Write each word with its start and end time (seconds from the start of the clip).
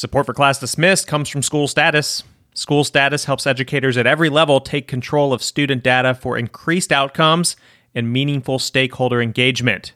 Support 0.00 0.24
for 0.24 0.32
Class 0.32 0.58
Dismissed 0.58 1.06
comes 1.06 1.28
from 1.28 1.42
SchoolStatus. 1.42 2.22
School 2.54 2.84
Status 2.84 3.26
helps 3.26 3.46
educators 3.46 3.98
at 3.98 4.06
every 4.06 4.30
level 4.30 4.58
take 4.58 4.88
control 4.88 5.30
of 5.34 5.42
student 5.42 5.82
data 5.82 6.14
for 6.14 6.38
increased 6.38 6.90
outcomes 6.90 7.54
and 7.94 8.10
meaningful 8.10 8.58
stakeholder 8.58 9.20
engagement. 9.20 9.92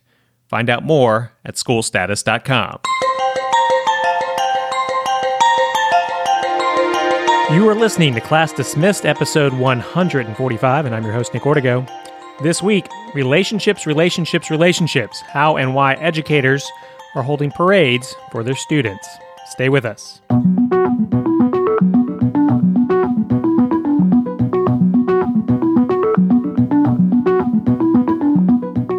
Find 0.46 0.68
out 0.68 0.84
more 0.84 1.32
at 1.42 1.54
schoolstatus.com. 1.54 2.80
You 7.56 7.66
are 7.66 7.74
listening 7.74 8.12
to 8.12 8.20
Class 8.20 8.52
Dismissed, 8.52 9.06
episode 9.06 9.54
145, 9.54 10.84
and 10.84 10.94
I'm 10.94 11.04
your 11.04 11.14
host, 11.14 11.32
Nick 11.32 11.44
Ortego. 11.44 11.90
This 12.42 12.62
week, 12.62 12.84
relationships, 13.14 13.86
relationships, 13.86 14.50
relationships. 14.50 15.22
How 15.22 15.56
and 15.56 15.74
why 15.74 15.94
educators 15.94 16.70
are 17.14 17.22
holding 17.22 17.50
parades 17.52 18.14
for 18.30 18.44
their 18.44 18.56
students. 18.56 19.08
Stay 19.54 19.68
with 19.68 19.84
us. 19.84 20.20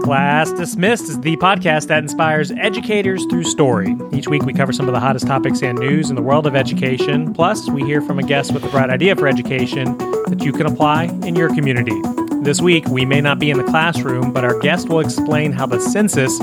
Class 0.02 0.54
Dismissed 0.54 1.10
is 1.10 1.20
the 1.20 1.36
podcast 1.36 1.88
that 1.88 2.04
inspires 2.04 2.52
educators 2.52 3.26
through 3.26 3.44
story. 3.44 3.98
Each 4.14 4.30
week, 4.30 4.44
we 4.44 4.54
cover 4.54 4.72
some 4.72 4.88
of 4.88 4.94
the 4.94 5.00
hottest 5.02 5.28
topics 5.28 5.62
and 5.62 5.78
news 5.78 6.10
in 6.10 6.16
the 6.16 6.22
world 6.22 6.48
of 6.48 6.56
education. 6.56 7.34
Plus, 7.34 7.70
we 7.70 7.84
hear 7.84 8.00
from 8.00 8.18
a 8.18 8.24
guest 8.24 8.54
with 8.54 8.64
the 8.64 8.70
bright 8.70 8.90
idea 8.90 9.14
for 9.18 9.28
education 9.28 9.98
that 10.28 10.42
you 10.42 10.54
can 10.54 10.68
apply 10.68 11.06
in 11.26 11.36
your 11.36 11.54
community. 11.54 12.02
This 12.44 12.62
week, 12.62 12.86
we 12.88 13.04
may 13.04 13.20
not 13.20 13.40
be 13.40 13.50
in 13.50 13.58
the 13.58 13.66
classroom, 13.66 14.32
but 14.32 14.46
our 14.46 14.58
guest 14.60 14.88
will 14.88 15.02
explain 15.02 15.52
how 15.52 15.66
the 15.66 15.82
census 15.82 16.40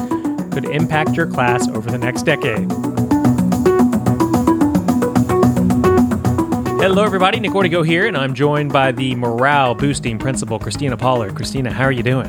could 0.53 0.67
impact 0.67 1.15
your 1.15 1.29
class 1.29 1.67
over 1.69 1.91
the 1.91 1.97
next 1.97 2.25
decade. 2.25 2.92
Hello, 6.83 7.05
everybody. 7.05 7.39
Nick 7.39 7.53
Ortego 7.53 7.87
here, 7.87 8.09
and 8.09 8.17
I'm 8.17 8.35
joined 8.35 8.73
by 8.73 8.91
the 8.91 9.15
morale 9.15 9.73
boosting 9.73 10.19
principal, 10.19 10.59
Kristina 10.59 10.99
Pollard. 10.99 11.31
Kristina, 11.37 11.71
how 11.71 11.85
are 11.85 11.93
you 11.93 12.03
doing? 12.03 12.27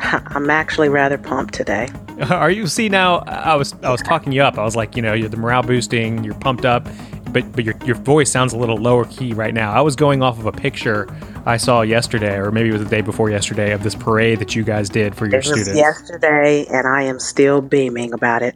I'm 0.00 0.48
actually 0.48 0.88
rather 0.88 1.18
pumped 1.18 1.52
today. 1.52 1.90
Are 2.30 2.50
you? 2.50 2.66
See 2.66 2.88
now, 2.88 3.18
I 3.26 3.54
was 3.56 3.74
I 3.82 3.90
was 3.90 4.00
talking 4.00 4.32
you 4.32 4.42
up. 4.42 4.56
I 4.56 4.64
was 4.64 4.74
like, 4.74 4.96
you 4.96 5.02
know, 5.02 5.12
you're 5.12 5.28
the 5.28 5.36
morale 5.36 5.62
boosting. 5.62 6.24
You're 6.24 6.32
pumped 6.32 6.64
up, 6.64 6.88
but 7.30 7.52
but 7.52 7.64
your 7.66 7.74
your 7.84 7.94
voice 7.96 8.30
sounds 8.30 8.54
a 8.54 8.56
little 8.56 8.78
lower 8.78 9.04
key 9.04 9.34
right 9.34 9.52
now. 9.52 9.70
I 9.70 9.82
was 9.82 9.96
going 9.96 10.22
off 10.22 10.38
of 10.38 10.46
a 10.46 10.52
picture 10.52 11.06
I 11.44 11.58
saw 11.58 11.82
yesterday, 11.82 12.36
or 12.36 12.52
maybe 12.52 12.70
it 12.70 12.72
was 12.72 12.82
the 12.82 12.88
day 12.88 13.02
before 13.02 13.28
yesterday, 13.28 13.72
of 13.72 13.82
this 13.82 13.94
parade 13.94 14.38
that 14.38 14.56
you 14.56 14.64
guys 14.64 14.88
did 14.88 15.14
for 15.14 15.26
your 15.26 15.40
it 15.40 15.44
students. 15.44 15.74
yesterday, 15.74 16.64
and 16.70 16.88
I 16.88 17.02
am 17.02 17.20
still 17.20 17.60
beaming 17.60 18.14
about 18.14 18.40
it. 18.40 18.54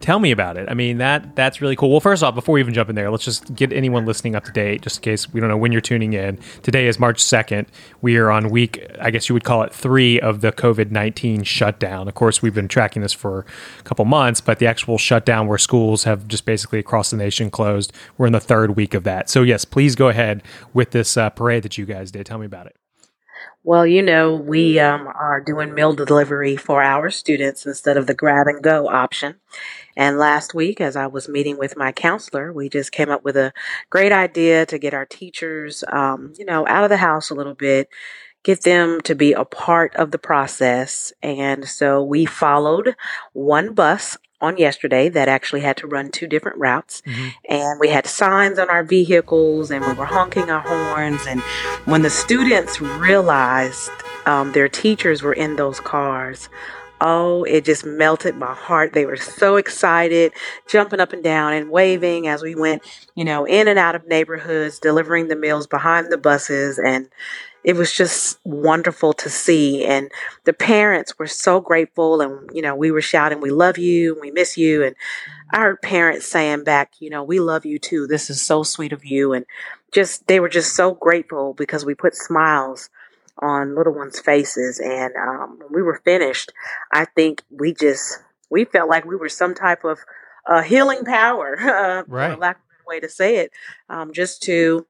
Tell 0.00 0.18
me 0.18 0.30
about 0.30 0.56
it. 0.56 0.66
I 0.70 0.72
mean 0.72 0.96
that 0.96 1.36
that's 1.36 1.60
really 1.60 1.76
cool. 1.76 1.90
Well, 1.90 2.00
first 2.00 2.22
off, 2.22 2.34
before 2.34 2.54
we 2.54 2.60
even 2.60 2.72
jump 2.72 2.88
in 2.88 2.96
there, 2.96 3.10
let's 3.10 3.24
just 3.24 3.54
get 3.54 3.70
anyone 3.70 4.06
listening 4.06 4.34
up 4.34 4.44
to 4.44 4.50
date, 4.50 4.80
just 4.80 4.96
in 4.96 5.02
case 5.02 5.30
we 5.30 5.40
don't 5.40 5.50
know 5.50 5.58
when 5.58 5.72
you're 5.72 5.82
tuning 5.82 6.14
in. 6.14 6.38
Today 6.62 6.86
is 6.86 6.98
March 6.98 7.22
second. 7.22 7.66
We 8.00 8.16
are 8.16 8.30
on 8.30 8.48
week, 8.48 8.82
I 8.98 9.10
guess 9.10 9.28
you 9.28 9.34
would 9.34 9.44
call 9.44 9.62
it 9.62 9.74
three 9.74 10.18
of 10.18 10.40
the 10.40 10.52
COVID 10.52 10.90
nineteen 10.90 11.42
shutdown. 11.42 12.08
Of 12.08 12.14
course, 12.14 12.40
we've 12.40 12.54
been 12.54 12.66
tracking 12.66 13.02
this 13.02 13.12
for 13.12 13.44
a 13.78 13.82
couple 13.82 14.06
months, 14.06 14.40
but 14.40 14.58
the 14.58 14.66
actual 14.66 14.96
shutdown 14.96 15.46
where 15.46 15.58
schools 15.58 16.04
have 16.04 16.26
just 16.26 16.46
basically 16.46 16.78
across 16.78 17.10
the 17.10 17.18
nation 17.18 17.50
closed, 17.50 17.92
we're 18.16 18.26
in 18.26 18.32
the 18.32 18.40
third 18.40 18.76
week 18.76 18.94
of 18.94 19.04
that. 19.04 19.28
So 19.28 19.42
yes, 19.42 19.66
please 19.66 19.96
go 19.96 20.08
ahead 20.08 20.42
with 20.72 20.92
this 20.92 21.18
uh, 21.18 21.28
parade 21.28 21.62
that 21.64 21.76
you 21.76 21.84
guys 21.84 22.10
did. 22.10 22.24
Tell 22.24 22.38
me 22.38 22.46
about 22.46 22.66
it. 22.66 22.79
Well, 23.62 23.86
you 23.86 24.00
know, 24.02 24.34
we 24.34 24.78
um, 24.78 25.06
are 25.06 25.40
doing 25.40 25.74
meal 25.74 25.92
delivery 25.92 26.56
for 26.56 26.82
our 26.82 27.10
students 27.10 27.66
instead 27.66 27.98
of 27.98 28.06
the 28.06 28.14
grab 28.14 28.46
and 28.46 28.62
go 28.62 28.88
option. 28.88 29.36
And 29.94 30.16
last 30.16 30.54
week, 30.54 30.80
as 30.80 30.96
I 30.96 31.08
was 31.08 31.28
meeting 31.28 31.58
with 31.58 31.76
my 31.76 31.92
counselor, 31.92 32.54
we 32.54 32.70
just 32.70 32.90
came 32.90 33.10
up 33.10 33.22
with 33.22 33.36
a 33.36 33.52
great 33.90 34.12
idea 34.12 34.64
to 34.64 34.78
get 34.78 34.94
our 34.94 35.04
teachers, 35.04 35.84
um, 35.92 36.32
you 36.38 36.46
know, 36.46 36.66
out 36.66 36.84
of 36.84 36.90
the 36.90 36.96
house 36.96 37.28
a 37.28 37.34
little 37.34 37.54
bit, 37.54 37.90
get 38.44 38.62
them 38.62 39.02
to 39.02 39.14
be 39.14 39.34
a 39.34 39.44
part 39.44 39.94
of 39.94 40.10
the 40.10 40.18
process. 40.18 41.12
And 41.22 41.68
so 41.68 42.02
we 42.02 42.24
followed 42.24 42.96
one 43.34 43.74
bus 43.74 44.16
on 44.40 44.56
yesterday 44.56 45.08
that 45.08 45.28
actually 45.28 45.60
had 45.60 45.76
to 45.78 45.86
run 45.86 46.10
two 46.10 46.26
different 46.26 46.58
routes. 46.58 47.02
Mm-hmm. 47.02 47.28
And 47.48 47.80
we 47.80 47.88
had 47.88 48.06
signs 48.06 48.58
on 48.58 48.68
our 48.70 48.82
vehicles 48.82 49.70
and 49.70 49.84
we 49.84 49.92
were 49.92 50.06
honking 50.06 50.50
our 50.50 50.60
horns. 50.60 51.26
And 51.26 51.40
when 51.84 52.02
the 52.02 52.10
students 52.10 52.80
realized 52.80 53.90
um, 54.26 54.52
their 54.52 54.68
teachers 54.68 55.22
were 55.22 55.32
in 55.32 55.56
those 55.56 55.80
cars, 55.80 56.48
Oh, 57.02 57.44
it 57.44 57.64
just 57.64 57.86
melted 57.86 58.36
my 58.36 58.52
heart. 58.52 58.92
They 58.92 59.06
were 59.06 59.16
so 59.16 59.56
excited, 59.56 60.32
jumping 60.68 61.00
up 61.00 61.14
and 61.14 61.24
down 61.24 61.54
and 61.54 61.70
waving 61.70 62.28
as 62.28 62.42
we 62.42 62.54
went, 62.54 62.82
you 63.14 63.24
know, 63.24 63.46
in 63.46 63.68
and 63.68 63.78
out 63.78 63.94
of 63.94 64.06
neighborhoods, 64.06 64.78
delivering 64.78 65.28
the 65.28 65.36
meals 65.36 65.66
behind 65.66 66.12
the 66.12 66.18
buses. 66.18 66.78
And 66.78 67.08
it 67.62 67.76
was 67.76 67.92
just 67.92 68.38
wonderful 68.44 69.12
to 69.14 69.28
see. 69.28 69.84
And 69.84 70.10
the 70.44 70.52
parents 70.52 71.18
were 71.18 71.26
so 71.26 71.60
grateful. 71.60 72.20
And, 72.20 72.50
you 72.54 72.62
know, 72.62 72.74
we 72.74 72.90
were 72.90 73.02
shouting, 73.02 73.40
We 73.40 73.50
love 73.50 73.78
you, 73.78 74.18
we 74.20 74.30
miss 74.30 74.56
you. 74.56 74.82
And 74.82 74.96
our 75.52 75.76
parents 75.76 76.26
saying 76.26 76.64
back, 76.64 76.92
You 77.00 77.10
know, 77.10 77.22
we 77.22 77.40
love 77.40 77.66
you 77.66 77.78
too. 77.78 78.06
This 78.06 78.30
is 78.30 78.40
so 78.40 78.62
sweet 78.62 78.92
of 78.92 79.04
you. 79.04 79.32
And 79.32 79.44
just, 79.92 80.26
they 80.26 80.40
were 80.40 80.48
just 80.48 80.74
so 80.74 80.94
grateful 80.94 81.52
because 81.54 81.84
we 81.84 81.94
put 81.94 82.14
smiles 82.14 82.88
on 83.40 83.74
little 83.74 83.94
ones' 83.94 84.20
faces. 84.20 84.78
And 84.78 85.14
um, 85.16 85.58
when 85.58 85.72
we 85.72 85.82
were 85.82 86.00
finished, 86.04 86.52
I 86.92 87.04
think 87.04 87.42
we 87.50 87.74
just, 87.74 88.18
we 88.50 88.64
felt 88.64 88.88
like 88.88 89.04
we 89.04 89.16
were 89.16 89.28
some 89.28 89.54
type 89.54 89.84
of 89.84 89.98
uh, 90.46 90.62
healing 90.62 91.04
power, 91.04 91.58
uh, 91.60 92.04
right. 92.08 92.38
lack 92.38 92.56
of 92.56 92.62
a 92.86 92.88
way 92.88 93.00
to 93.00 93.08
say 93.08 93.36
it, 93.36 93.50
um, 93.88 94.12
just 94.12 94.42
to 94.44 94.86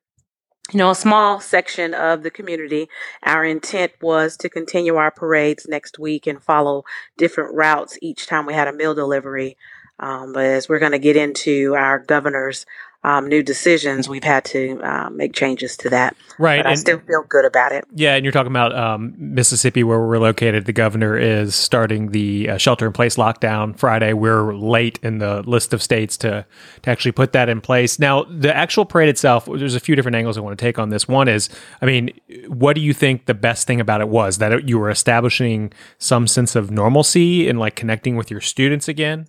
you 0.73 0.79
know, 0.79 0.91
a 0.91 0.95
small 0.95 1.41
section 1.41 1.95
of 1.95 2.23
the 2.23 2.31
community. 2.31 2.89
Our 3.23 3.45
intent 3.45 3.93
was 4.01 4.37
to 4.39 4.49
continue 4.49 4.97
our 4.97 5.11
parades 5.11 5.67
next 5.69 5.99
week 5.99 6.27
and 6.27 6.43
follow 6.43 6.85
different 7.17 7.55
routes 7.55 7.99
each 8.01 8.27
time 8.27 8.47
we 8.47 8.55
had 8.55 8.69
a 8.69 8.73
meal 8.73 8.95
delivery. 8.95 9.57
Um, 9.99 10.33
but 10.33 10.45
as 10.45 10.69
we're 10.69 10.79
going 10.79 10.93
to 10.93 10.99
get 10.99 11.17
into 11.17 11.75
our 11.75 11.99
governor's 11.99 12.67
um, 13.03 13.29
new 13.29 13.43
decisions, 13.43 14.09
we've 14.09 14.25
had 14.25 14.45
to 14.47 14.81
uh, 14.83 15.09
make 15.11 15.33
changes 15.33 15.77
to 15.79 15.91
that. 15.91 16.15
Right. 16.39 16.63
But 16.63 16.67
I 16.67 16.75
still 16.75 17.01
feel 17.01 17.23
good 17.29 17.45
about 17.45 17.73
it. 17.73 17.85
Yeah. 17.95 18.15
And 18.15 18.25
you're 18.25 18.33
talking 18.33 18.53
about 18.53 18.77
um, 18.77 19.15
Mississippi, 19.17 19.83
where 19.85 19.99
we're 20.01 20.19
located. 20.19 20.67
The 20.67 20.73
governor 20.73 21.17
is 21.17 21.55
starting 21.55 22.11
the 22.11 22.51
uh, 22.51 22.59
shelter 22.59 22.87
in 22.87 22.93
place 22.93 23.17
lockdown 23.17 23.79
Friday. 23.79 24.13
We're 24.13 24.55
late 24.55 24.99
in 25.03 25.19
the 25.19 25.43
list 25.43 25.73
of 25.73 25.83
states 25.83 26.17
to, 26.19 26.45
to 26.83 26.91
actually 26.91 27.13
put 27.13 27.33
that 27.33 27.49
in 27.49 27.61
place. 27.61 27.99
Now, 27.99 28.25
the 28.25 28.55
actual 28.55 28.85
parade 28.85 29.09
itself, 29.09 29.47
there's 29.47 29.75
a 29.75 29.81
few 29.81 29.97
different 29.97 30.17
angles 30.17 30.37
I 30.37 30.43
want 30.43 30.59
to 30.59 30.63
take 30.63 30.79
on 30.79 30.91
this. 30.91 31.09
One 31.09 31.29
is, 31.29 31.49
I 31.81 31.87
mean, 31.87 32.11
what 32.49 32.75
do 32.75 32.83
you 32.83 32.93
think 32.93 33.27
the 33.27 33.35
best 33.35 33.67
thing 33.67 33.81
about 33.81 34.01
it 34.01 34.09
was? 34.09 34.39
That 34.39 34.69
you 34.69 34.79
were 34.79 34.91
establishing 34.91 35.73
some 35.99 36.27
sense 36.27 36.55
of 36.55 36.71
normalcy 36.71 37.49
and 37.49 37.59
like 37.59 37.77
connecting 37.77 38.17
with 38.17 38.31
your 38.31 38.41
students 38.41 38.89
again? 38.89 39.27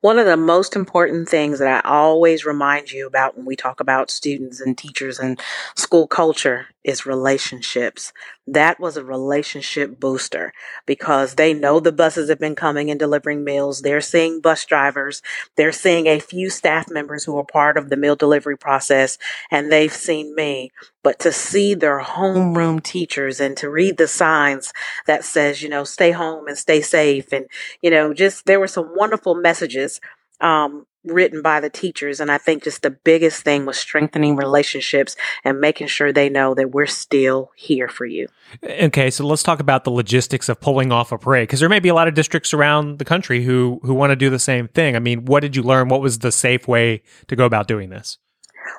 One 0.00 0.18
of 0.18 0.26
the 0.26 0.36
most 0.36 0.76
important 0.76 1.28
things 1.28 1.58
that 1.58 1.84
I 1.84 1.88
always 1.88 2.44
remind 2.44 2.90
you 2.90 3.06
about 3.06 3.36
when 3.36 3.46
we 3.46 3.56
talk 3.56 3.80
about 3.80 4.10
students 4.10 4.60
and 4.60 4.76
teachers 4.76 5.18
and 5.18 5.40
school 5.74 6.06
culture 6.06 6.68
is 6.84 7.06
relationships. 7.06 8.12
That 8.46 8.78
was 8.78 8.96
a 8.96 9.04
relationship 9.04 9.98
booster 9.98 10.52
because 10.84 11.34
they 11.34 11.54
know 11.54 11.80
the 11.80 11.92
buses 11.92 12.28
have 12.28 12.38
been 12.38 12.54
coming 12.54 12.90
and 12.90 13.00
delivering 13.00 13.42
meals. 13.42 13.80
They're 13.80 14.02
seeing 14.02 14.40
bus 14.40 14.66
drivers. 14.66 15.22
They're 15.56 15.72
seeing 15.72 16.06
a 16.06 16.20
few 16.20 16.50
staff 16.50 16.90
members 16.90 17.24
who 17.24 17.38
are 17.38 17.44
part 17.44 17.78
of 17.78 17.88
the 17.88 17.96
meal 17.96 18.16
delivery 18.16 18.58
process 18.58 19.16
and 19.50 19.72
they've 19.72 19.92
seen 19.92 20.34
me. 20.34 20.70
But 21.02 21.18
to 21.20 21.32
see 21.32 21.74
their 21.74 22.00
homeroom 22.00 22.82
teachers 22.82 23.40
and 23.40 23.56
to 23.56 23.70
read 23.70 23.96
the 23.96 24.08
signs 24.08 24.72
that 25.06 25.24
says, 25.24 25.62
you 25.62 25.70
know, 25.70 25.84
stay 25.84 26.10
home 26.12 26.46
and 26.46 26.58
stay 26.58 26.82
safe. 26.82 27.32
And, 27.32 27.46
you 27.80 27.90
know, 27.90 28.12
just 28.12 28.44
there 28.44 28.60
were 28.60 28.66
some 28.68 28.92
wonderful 28.94 29.34
messages 29.34 30.00
um, 30.40 30.86
written 31.04 31.42
by 31.42 31.60
the 31.60 31.70
teachers. 31.70 32.20
And 32.20 32.30
I 32.30 32.38
think 32.38 32.64
just 32.64 32.82
the 32.82 32.90
biggest 32.90 33.42
thing 33.42 33.66
was 33.66 33.76
strengthening 33.76 34.36
relationships 34.36 35.16
and 35.44 35.60
making 35.60 35.88
sure 35.88 36.12
they 36.12 36.28
know 36.28 36.54
that 36.54 36.72
we're 36.72 36.86
still 36.86 37.52
here 37.54 37.88
for 37.88 38.06
you. 38.06 38.28
Okay, 38.62 39.10
so 39.10 39.26
let's 39.26 39.42
talk 39.42 39.60
about 39.60 39.84
the 39.84 39.90
logistics 39.90 40.48
of 40.48 40.60
pulling 40.60 40.92
off 40.92 41.12
a 41.12 41.18
parade 41.18 41.48
because 41.48 41.60
there 41.60 41.68
may 41.68 41.80
be 41.80 41.88
a 41.88 41.94
lot 41.94 42.08
of 42.08 42.14
districts 42.14 42.54
around 42.54 42.98
the 42.98 43.04
country 43.04 43.44
who 43.44 43.80
who 43.82 43.94
want 43.94 44.10
to 44.10 44.16
do 44.16 44.30
the 44.30 44.38
same 44.38 44.68
thing. 44.68 44.96
I 44.96 44.98
mean, 44.98 45.24
what 45.24 45.40
did 45.40 45.56
you 45.56 45.62
learn? 45.62 45.88
What 45.88 46.00
was 46.00 46.20
the 46.20 46.32
safe 46.32 46.66
way 46.68 47.02
to 47.28 47.36
go 47.36 47.44
about 47.44 47.68
doing 47.68 47.90
this? 47.90 48.18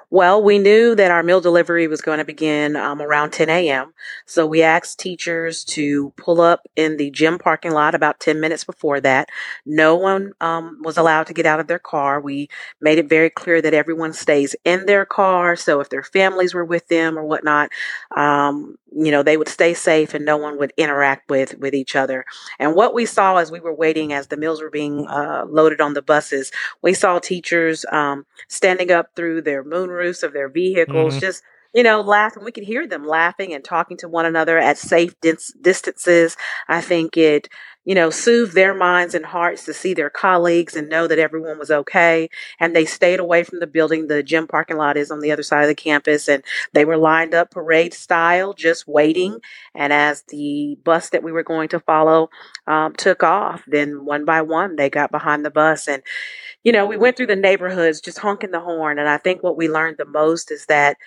Well, 0.10 0.42
we 0.42 0.60
knew 0.60 0.96
that 0.96 1.12
our 1.12 1.24
meal 1.24 1.42
delivery 1.42 1.88
was 1.88 2.02
going 2.02 2.20
to 2.20 2.26
begin 2.26 2.76
um, 2.76 3.02
around 3.02 3.32
10 3.32 3.50
a.m. 3.50 3.94
So 4.26 4.46
we 4.46 4.62
asked 4.62 5.00
teachers 5.00 5.64
to 5.66 6.12
pull 6.18 6.42
up 6.42 6.62
in 6.76 6.98
the 6.98 7.10
gym 7.12 7.38
parking 7.38 7.72
lot 7.72 7.96
about 7.96 8.20
10 8.20 8.40
minutes 8.40 8.64
before 8.64 9.00
that. 9.02 9.30
No 9.66 9.96
one 9.96 10.32
um, 10.42 10.80
was 10.84 10.98
allowed 10.98 11.28
to 11.28 11.34
get 11.34 11.46
out 11.46 11.60
of 11.60 11.68
their 11.68 11.80
car. 11.80 12.22
We 12.22 12.50
made 12.80 12.98
it 12.98 13.10
very 13.10 13.30
clear 13.30 13.62
that 13.62 13.74
everyone 13.74 14.14
stays 14.14 14.56
in 14.64 14.86
their 14.86 15.06
car. 15.06 15.56
So 15.56 15.80
if 15.82 15.90
their 15.90 16.04
families 16.04 16.54
were 16.54 16.66
with 16.66 16.88
them 16.88 17.18
or 17.18 17.24
whatnot, 17.26 17.70
um, 18.16 18.78
you 18.98 19.12
know, 19.12 19.24
they 19.24 19.36
would 19.38 19.50
stay 19.50 19.74
safe 19.74 20.14
and 20.14 20.24
no 20.24 20.38
one 20.38 20.58
would 20.58 20.72
interact 20.78 21.30
with 21.30 21.58
with 21.60 21.74
each 21.74 21.96
other. 21.96 22.24
And 22.60 22.76
what 22.76 22.94
we 22.94 23.06
saw 23.06 23.38
as 23.38 23.52
we 23.52 23.60
were 23.60 23.74
waiting, 23.74 24.14
as 24.14 24.28
the 24.28 24.38
meals 24.38 24.62
were 24.62 24.70
being 24.70 25.06
uh, 25.08 25.46
loaded 25.50 25.82
on 25.82 25.94
the 25.94 26.02
buses, 26.02 26.52
we 26.82 26.94
saw 26.94 27.20
teachers 27.20 27.86
um, 27.92 28.26
standing 28.48 28.92
up 28.92 29.10
through 29.16 29.42
their 29.42 29.64
moonroofs 29.76 30.24
of 30.24 30.34
their 30.34 30.50
vehicles, 30.50 31.14
mm-hmm. 31.14 31.22
just 31.22 31.44
you 31.74 31.84
know, 31.84 32.00
laughing. 32.00 32.46
We 32.46 32.54
could 32.54 32.64
hear 32.64 32.88
them 32.88 33.06
laughing 33.06 33.54
and 33.54 33.62
talking 33.62 33.98
to 33.98 34.08
one 34.08 34.26
another 34.26 34.58
at 34.58 34.78
safe 34.78 35.14
dis- 35.20 35.54
distances. 35.62 36.38
I 36.70 36.80
think 36.80 37.18
it 37.18 37.50
you 37.86 37.94
know, 37.94 38.10
soothed 38.10 38.56
their 38.56 38.74
minds 38.74 39.14
and 39.14 39.26
hearts 39.26 39.64
to 39.66 39.74
see 39.74 39.94
their 39.94 40.10
colleagues 40.10 40.76
and 40.76 40.90
know 40.90 41.08
that 41.08 41.20
everyone 41.20 41.60
was 41.60 41.70
okay. 41.70 42.30
And 42.60 42.76
they 42.76 42.86
stayed 42.86 43.20
away 43.20 43.44
from 43.44 43.60
the 43.60 43.68
building. 43.68 44.08
The 44.08 44.24
gym 44.24 44.48
parking 44.48 44.78
lot 44.78 44.98
is 44.98 45.12
on 45.12 45.20
the 45.20 45.32
other 45.32 45.44
side 45.44 45.62
of 45.62 45.68
the 45.68 45.76
campus 45.76 46.28
and 46.28 46.44
they 46.74 46.84
were 46.84 46.98
lined 46.98 47.36
up 47.36 47.52
parade 47.52 47.94
style, 47.94 48.54
just 48.54 48.88
waiting. 48.88 49.40
And 49.76 49.94
as 49.94 50.24
the 50.24 50.78
bus 50.84 51.12
that 51.12 51.24
we 51.24 51.32
were 51.32 51.44
going 51.44 51.70
to 51.70 51.80
follow 51.80 52.32
um, 52.66 52.94
took 52.96 53.22
off, 53.22 53.64
then 53.68 54.04
one 54.04 54.26
by 54.26 54.42
one, 54.42 54.76
they 54.76 54.90
got 54.90 55.12
behind 55.12 55.46
the 55.46 55.52
bus 55.52 55.88
and, 55.88 56.02
you 56.66 56.72
know, 56.72 56.86
we 56.88 56.98
went 56.98 57.16
through 57.16 57.28
the 57.28 57.36
neighborhoods 57.36 58.02
just 58.02 58.18
honking 58.18 58.52
the 58.52 58.60
horn. 58.60 59.00
And 59.00 59.08
I 59.08 59.18
think 59.18 59.44
what 59.44 59.56
we 59.56 59.70
learned 59.70 59.98
the 59.98 60.06
most 60.06 60.52
is 60.52 60.66
that 60.66 60.98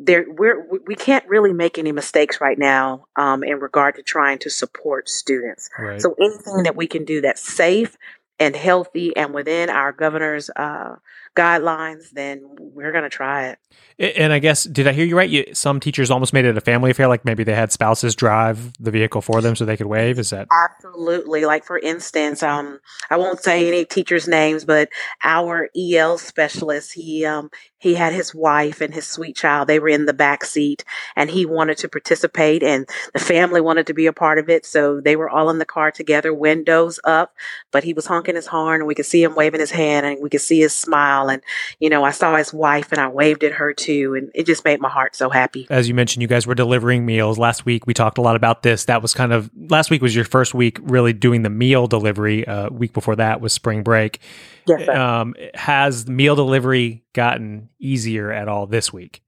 there 0.00 0.26
we're 0.28 0.66
we 0.86 0.96
can't 0.96 1.26
really 1.28 1.52
make 1.52 1.78
any 1.78 1.92
mistakes 1.92 2.40
right 2.40 2.58
now 2.58 3.06
um, 3.14 3.44
in 3.44 3.60
regard 3.60 3.94
to 3.94 4.02
trying 4.02 4.38
to 4.40 4.50
support 4.50 5.08
students. 5.08 5.70
Right. 5.78 6.02
So 6.02 6.16
anything 6.20 6.64
that 6.64 6.74
we 6.74 6.88
can 6.88 7.04
do 7.04 7.20
that's 7.20 7.40
safe 7.40 7.96
and 8.40 8.56
healthy 8.56 9.16
and 9.16 9.32
within 9.32 9.70
our 9.70 9.92
governor's 9.92 10.50
uh, 10.50 10.96
guidelines, 11.34 12.10
then 12.10 12.42
we're 12.58 12.92
going 12.92 13.04
to 13.04 13.10
try 13.10 13.48
it. 13.48 13.58
And 13.96 14.32
I 14.32 14.40
guess, 14.40 14.64
did 14.64 14.88
I 14.88 14.92
hear 14.92 15.04
you 15.04 15.16
right? 15.16 15.30
You, 15.30 15.54
some 15.54 15.78
teachers 15.78 16.10
almost 16.10 16.32
made 16.32 16.44
it 16.44 16.56
a 16.56 16.60
family 16.60 16.90
affair, 16.90 17.06
like 17.06 17.24
maybe 17.24 17.44
they 17.44 17.54
had 17.54 17.70
spouses 17.70 18.16
drive 18.16 18.72
the 18.80 18.90
vehicle 18.90 19.20
for 19.20 19.40
them 19.40 19.54
so 19.54 19.64
they 19.64 19.76
could 19.76 19.86
wave. 19.86 20.18
Is 20.18 20.30
that 20.30 20.48
absolutely? 20.50 21.44
Like 21.44 21.64
for 21.64 21.78
instance, 21.78 22.42
um, 22.42 22.80
I 23.08 23.16
won't 23.16 23.40
say 23.40 23.68
any 23.68 23.84
teachers' 23.84 24.26
names, 24.26 24.64
but 24.64 24.88
our 25.22 25.68
EL 25.76 26.18
specialist, 26.18 26.92
he 26.94 27.24
um, 27.24 27.50
he 27.84 27.94
had 27.94 28.14
his 28.14 28.34
wife 28.34 28.80
and 28.80 28.94
his 28.94 29.06
sweet 29.06 29.36
child. 29.36 29.68
They 29.68 29.78
were 29.78 29.90
in 29.90 30.06
the 30.06 30.14
back 30.14 30.44
seat, 30.44 30.84
and 31.14 31.28
he 31.28 31.44
wanted 31.44 31.76
to 31.78 31.88
participate, 31.88 32.62
and 32.62 32.88
the 33.12 33.20
family 33.20 33.60
wanted 33.60 33.86
to 33.88 33.94
be 33.94 34.06
a 34.06 34.12
part 34.12 34.38
of 34.38 34.48
it. 34.48 34.64
So 34.64 35.02
they 35.02 35.16
were 35.16 35.28
all 35.28 35.50
in 35.50 35.58
the 35.58 35.66
car 35.66 35.90
together, 35.90 36.32
windows 36.32 36.98
up. 37.04 37.34
But 37.72 37.84
he 37.84 37.92
was 37.92 38.06
honking 38.06 38.36
his 38.36 38.46
horn, 38.46 38.80
and 38.80 38.88
we 38.88 38.94
could 38.94 39.04
see 39.04 39.22
him 39.22 39.34
waving 39.34 39.60
his 39.60 39.70
hand, 39.70 40.06
and 40.06 40.22
we 40.22 40.30
could 40.30 40.40
see 40.40 40.60
his 40.60 40.74
smile. 40.74 41.23
And 41.28 41.42
you 41.78 41.90
know, 41.90 42.04
I 42.04 42.10
saw 42.10 42.36
his 42.36 42.52
wife, 42.52 42.92
and 42.92 43.00
I 43.00 43.08
waved 43.08 43.44
at 43.44 43.52
her 43.52 43.72
too, 43.72 44.14
and 44.14 44.30
it 44.34 44.46
just 44.46 44.64
made 44.64 44.80
my 44.80 44.88
heart 44.88 45.16
so 45.16 45.30
happy. 45.30 45.66
As 45.70 45.88
you 45.88 45.94
mentioned, 45.94 46.22
you 46.22 46.28
guys 46.28 46.46
were 46.46 46.54
delivering 46.54 47.04
meals 47.06 47.38
last 47.38 47.64
week. 47.64 47.86
We 47.86 47.94
talked 47.94 48.18
a 48.18 48.22
lot 48.22 48.36
about 48.36 48.62
this. 48.62 48.84
That 48.84 49.02
was 49.02 49.14
kind 49.14 49.32
of 49.32 49.50
last 49.68 49.90
week 49.90 50.02
was 50.02 50.14
your 50.14 50.24
first 50.24 50.54
week 50.54 50.78
really 50.82 51.12
doing 51.12 51.42
the 51.42 51.50
meal 51.50 51.86
delivery. 51.86 52.46
Uh, 52.46 52.70
week 52.70 52.92
before 52.92 53.16
that 53.16 53.40
was 53.40 53.52
spring 53.52 53.82
break. 53.82 54.20
Yes, 54.66 54.88
um, 54.88 55.34
has 55.54 56.08
meal 56.08 56.36
delivery 56.36 57.04
gotten 57.12 57.68
easier 57.78 58.30
at 58.30 58.48
all 58.48 58.66
this 58.66 58.92
week? 58.92 59.23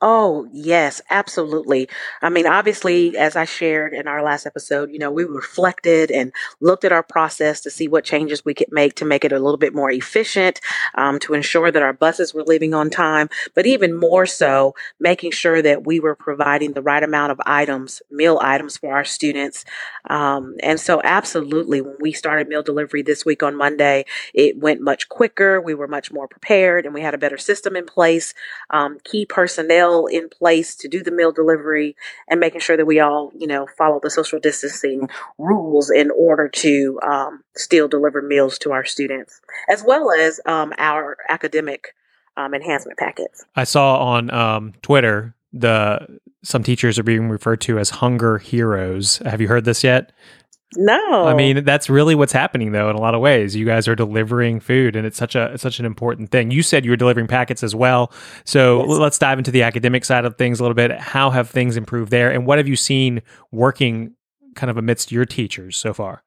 Oh, 0.00 0.48
yes, 0.52 1.00
absolutely. 1.10 1.88
I 2.22 2.28
mean, 2.28 2.46
obviously, 2.46 3.16
as 3.16 3.34
I 3.34 3.44
shared 3.44 3.92
in 3.94 4.06
our 4.06 4.22
last 4.22 4.46
episode, 4.46 4.92
you 4.92 4.98
know, 5.00 5.10
we 5.10 5.24
reflected 5.24 6.12
and 6.12 6.32
looked 6.60 6.84
at 6.84 6.92
our 6.92 7.02
process 7.02 7.60
to 7.62 7.70
see 7.70 7.88
what 7.88 8.04
changes 8.04 8.44
we 8.44 8.54
could 8.54 8.70
make 8.70 8.94
to 8.96 9.04
make 9.04 9.24
it 9.24 9.32
a 9.32 9.40
little 9.40 9.56
bit 9.56 9.74
more 9.74 9.90
efficient, 9.90 10.60
um, 10.94 11.18
to 11.18 11.34
ensure 11.34 11.72
that 11.72 11.82
our 11.82 11.92
buses 11.92 12.32
were 12.32 12.44
leaving 12.44 12.74
on 12.74 12.90
time, 12.90 13.28
but 13.56 13.66
even 13.66 13.92
more 13.98 14.24
so, 14.24 14.76
making 15.00 15.32
sure 15.32 15.60
that 15.62 15.84
we 15.84 15.98
were 15.98 16.14
providing 16.14 16.74
the 16.74 16.82
right 16.82 17.02
amount 17.02 17.32
of 17.32 17.40
items, 17.44 18.00
meal 18.08 18.38
items 18.40 18.76
for 18.76 18.94
our 18.94 19.04
students. 19.04 19.64
Um, 20.08 20.54
and 20.62 20.78
so, 20.78 21.00
absolutely, 21.02 21.80
when 21.80 21.96
we 22.00 22.12
started 22.12 22.46
meal 22.46 22.62
delivery 22.62 23.02
this 23.02 23.24
week 23.24 23.42
on 23.42 23.56
Monday, 23.56 24.04
it 24.32 24.58
went 24.58 24.80
much 24.80 25.08
quicker. 25.08 25.60
We 25.60 25.74
were 25.74 25.88
much 25.88 26.12
more 26.12 26.28
prepared 26.28 26.84
and 26.84 26.94
we 26.94 27.00
had 27.00 27.14
a 27.14 27.18
better 27.18 27.36
system 27.38 27.74
in 27.74 27.84
place. 27.84 28.32
Um, 28.70 28.98
key 29.02 29.26
personnel 29.26 29.87
in 30.06 30.28
place 30.28 30.74
to 30.76 30.88
do 30.88 31.02
the 31.02 31.10
meal 31.10 31.32
delivery 31.32 31.96
and 32.28 32.40
making 32.40 32.60
sure 32.60 32.76
that 32.76 32.86
we 32.86 33.00
all, 33.00 33.32
you 33.36 33.46
know, 33.46 33.66
follow 33.76 34.00
the 34.02 34.10
social 34.10 34.38
distancing 34.38 35.08
rules 35.38 35.90
in 35.90 36.10
order 36.10 36.48
to 36.48 37.00
um, 37.02 37.44
still 37.56 37.88
deliver 37.88 38.22
meals 38.22 38.58
to 38.58 38.72
our 38.72 38.84
students, 38.84 39.40
as 39.68 39.82
well 39.84 40.10
as 40.10 40.40
um, 40.46 40.72
our 40.78 41.16
academic 41.28 41.94
um, 42.36 42.54
enhancement 42.54 42.98
packets. 42.98 43.44
I 43.56 43.64
saw 43.64 43.98
on 43.98 44.30
um, 44.30 44.74
Twitter 44.82 45.34
the 45.52 46.20
some 46.42 46.62
teachers 46.62 46.98
are 46.98 47.02
being 47.02 47.28
referred 47.28 47.60
to 47.62 47.78
as 47.78 47.90
hunger 47.90 48.38
heroes. 48.38 49.18
Have 49.24 49.40
you 49.40 49.48
heard 49.48 49.64
this 49.64 49.82
yet? 49.82 50.12
No. 50.76 51.26
I 51.26 51.34
mean, 51.34 51.64
that's 51.64 51.88
really 51.88 52.14
what's 52.14 52.32
happening 52.32 52.72
though 52.72 52.90
in 52.90 52.96
a 52.96 53.00
lot 53.00 53.14
of 53.14 53.20
ways. 53.20 53.56
You 53.56 53.64
guys 53.64 53.88
are 53.88 53.94
delivering 53.94 54.60
food 54.60 54.96
and 54.96 55.06
it's 55.06 55.16
such 55.16 55.34
a 55.34 55.52
it's 55.52 55.62
such 55.62 55.80
an 55.80 55.86
important 55.86 56.30
thing. 56.30 56.50
You 56.50 56.62
said 56.62 56.84
you 56.84 56.90
were 56.90 56.96
delivering 56.96 57.26
packets 57.26 57.62
as 57.62 57.74
well. 57.74 58.12
So 58.44 58.80
yes. 58.80 58.98
let's 58.98 59.18
dive 59.18 59.38
into 59.38 59.50
the 59.50 59.62
academic 59.62 60.04
side 60.04 60.24
of 60.24 60.36
things 60.36 60.60
a 60.60 60.62
little 60.62 60.74
bit. 60.74 60.90
How 60.92 61.30
have 61.30 61.48
things 61.48 61.76
improved 61.76 62.10
there 62.10 62.30
and 62.30 62.46
what 62.46 62.58
have 62.58 62.68
you 62.68 62.76
seen 62.76 63.22
working 63.50 64.14
kind 64.56 64.70
of 64.70 64.76
amidst 64.76 65.10
your 65.10 65.24
teachers 65.24 65.76
so 65.76 65.94
far? 65.94 66.22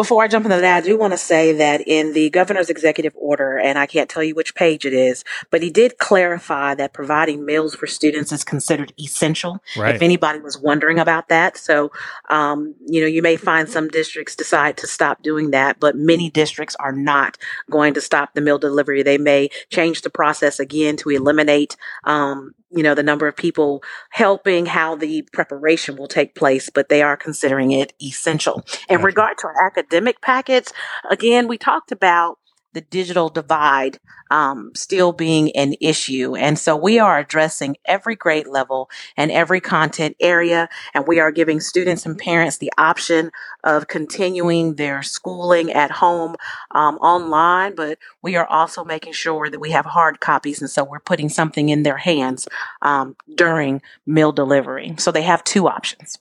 Before 0.00 0.24
I 0.24 0.28
jump 0.28 0.46
into 0.46 0.56
that, 0.56 0.76
I 0.78 0.80
do 0.80 0.96
want 0.96 1.12
to 1.12 1.18
say 1.18 1.52
that 1.52 1.82
in 1.86 2.14
the 2.14 2.30
governor's 2.30 2.70
executive 2.70 3.12
order, 3.16 3.58
and 3.58 3.78
I 3.78 3.84
can't 3.84 4.08
tell 4.08 4.24
you 4.24 4.34
which 4.34 4.54
page 4.54 4.86
it 4.86 4.94
is, 4.94 5.24
but 5.50 5.62
he 5.62 5.68
did 5.68 5.98
clarify 5.98 6.74
that 6.76 6.94
providing 6.94 7.44
meals 7.44 7.74
for 7.74 7.86
students 7.86 8.32
is 8.32 8.42
considered 8.42 8.94
essential. 8.98 9.62
Right. 9.76 9.94
If 9.94 10.00
anybody 10.00 10.40
was 10.40 10.56
wondering 10.56 10.98
about 10.98 11.28
that. 11.28 11.58
So, 11.58 11.92
um, 12.30 12.74
you 12.86 13.02
know, 13.02 13.06
you 13.06 13.20
may 13.20 13.36
find 13.36 13.68
some 13.68 13.88
districts 13.88 14.34
decide 14.34 14.78
to 14.78 14.86
stop 14.86 15.22
doing 15.22 15.50
that, 15.50 15.78
but 15.78 15.96
many 15.96 16.30
districts 16.30 16.76
are 16.76 16.92
not 16.92 17.36
going 17.70 17.92
to 17.92 18.00
stop 18.00 18.32
the 18.32 18.40
meal 18.40 18.58
delivery. 18.58 19.02
They 19.02 19.18
may 19.18 19.50
change 19.68 20.00
the 20.00 20.08
process 20.08 20.58
again 20.58 20.96
to 20.96 21.10
eliminate, 21.10 21.76
um, 22.04 22.54
you 22.72 22.84
know, 22.84 22.94
the 22.94 23.02
number 23.02 23.26
of 23.26 23.36
people 23.36 23.82
helping, 24.10 24.64
how 24.64 24.94
the 24.94 25.28
preparation 25.32 25.96
will 25.96 26.06
take 26.06 26.36
place, 26.36 26.70
but 26.70 26.88
they 26.88 27.02
are 27.02 27.16
considering 27.16 27.72
it 27.72 27.92
essential. 28.00 28.64
In 28.88 29.02
regard 29.02 29.36
to 29.38 29.48
our 29.48 29.66
academic 29.66 29.89
packets, 30.22 30.72
again, 31.10 31.48
we 31.48 31.58
talked 31.58 31.92
about 31.92 32.38
the 32.72 32.80
digital 32.80 33.28
divide 33.28 33.98
um, 34.30 34.70
still 34.74 35.12
being 35.12 35.50
an 35.56 35.74
issue. 35.80 36.36
And 36.36 36.58
so 36.58 36.76
we 36.76 36.98
are 36.98 37.18
addressing 37.18 37.76
every 37.84 38.14
grade 38.14 38.46
level 38.46 38.88
and 39.16 39.30
every 39.30 39.60
content 39.60 40.16
area. 40.20 40.68
And 40.94 41.06
we 41.06 41.18
are 41.18 41.32
giving 41.32 41.60
students 41.60 42.06
and 42.06 42.16
parents 42.16 42.58
the 42.58 42.72
option 42.78 43.32
of 43.64 43.88
continuing 43.88 44.76
their 44.76 45.02
schooling 45.02 45.72
at 45.72 45.90
home 45.90 46.36
um, 46.70 46.96
online. 46.98 47.74
But 47.74 47.98
we 48.22 48.36
are 48.36 48.46
also 48.46 48.84
making 48.84 49.14
sure 49.14 49.50
that 49.50 49.60
we 49.60 49.72
have 49.72 49.86
hard 49.86 50.20
copies. 50.20 50.60
And 50.60 50.70
so 50.70 50.84
we're 50.84 51.00
putting 51.00 51.28
something 51.28 51.68
in 51.68 51.82
their 51.82 51.98
hands 51.98 52.46
um, 52.82 53.16
during 53.34 53.82
meal 54.06 54.30
delivery. 54.30 54.94
So 54.98 55.10
they 55.10 55.22
have 55.22 55.42
two 55.42 55.68
options. 55.68 56.18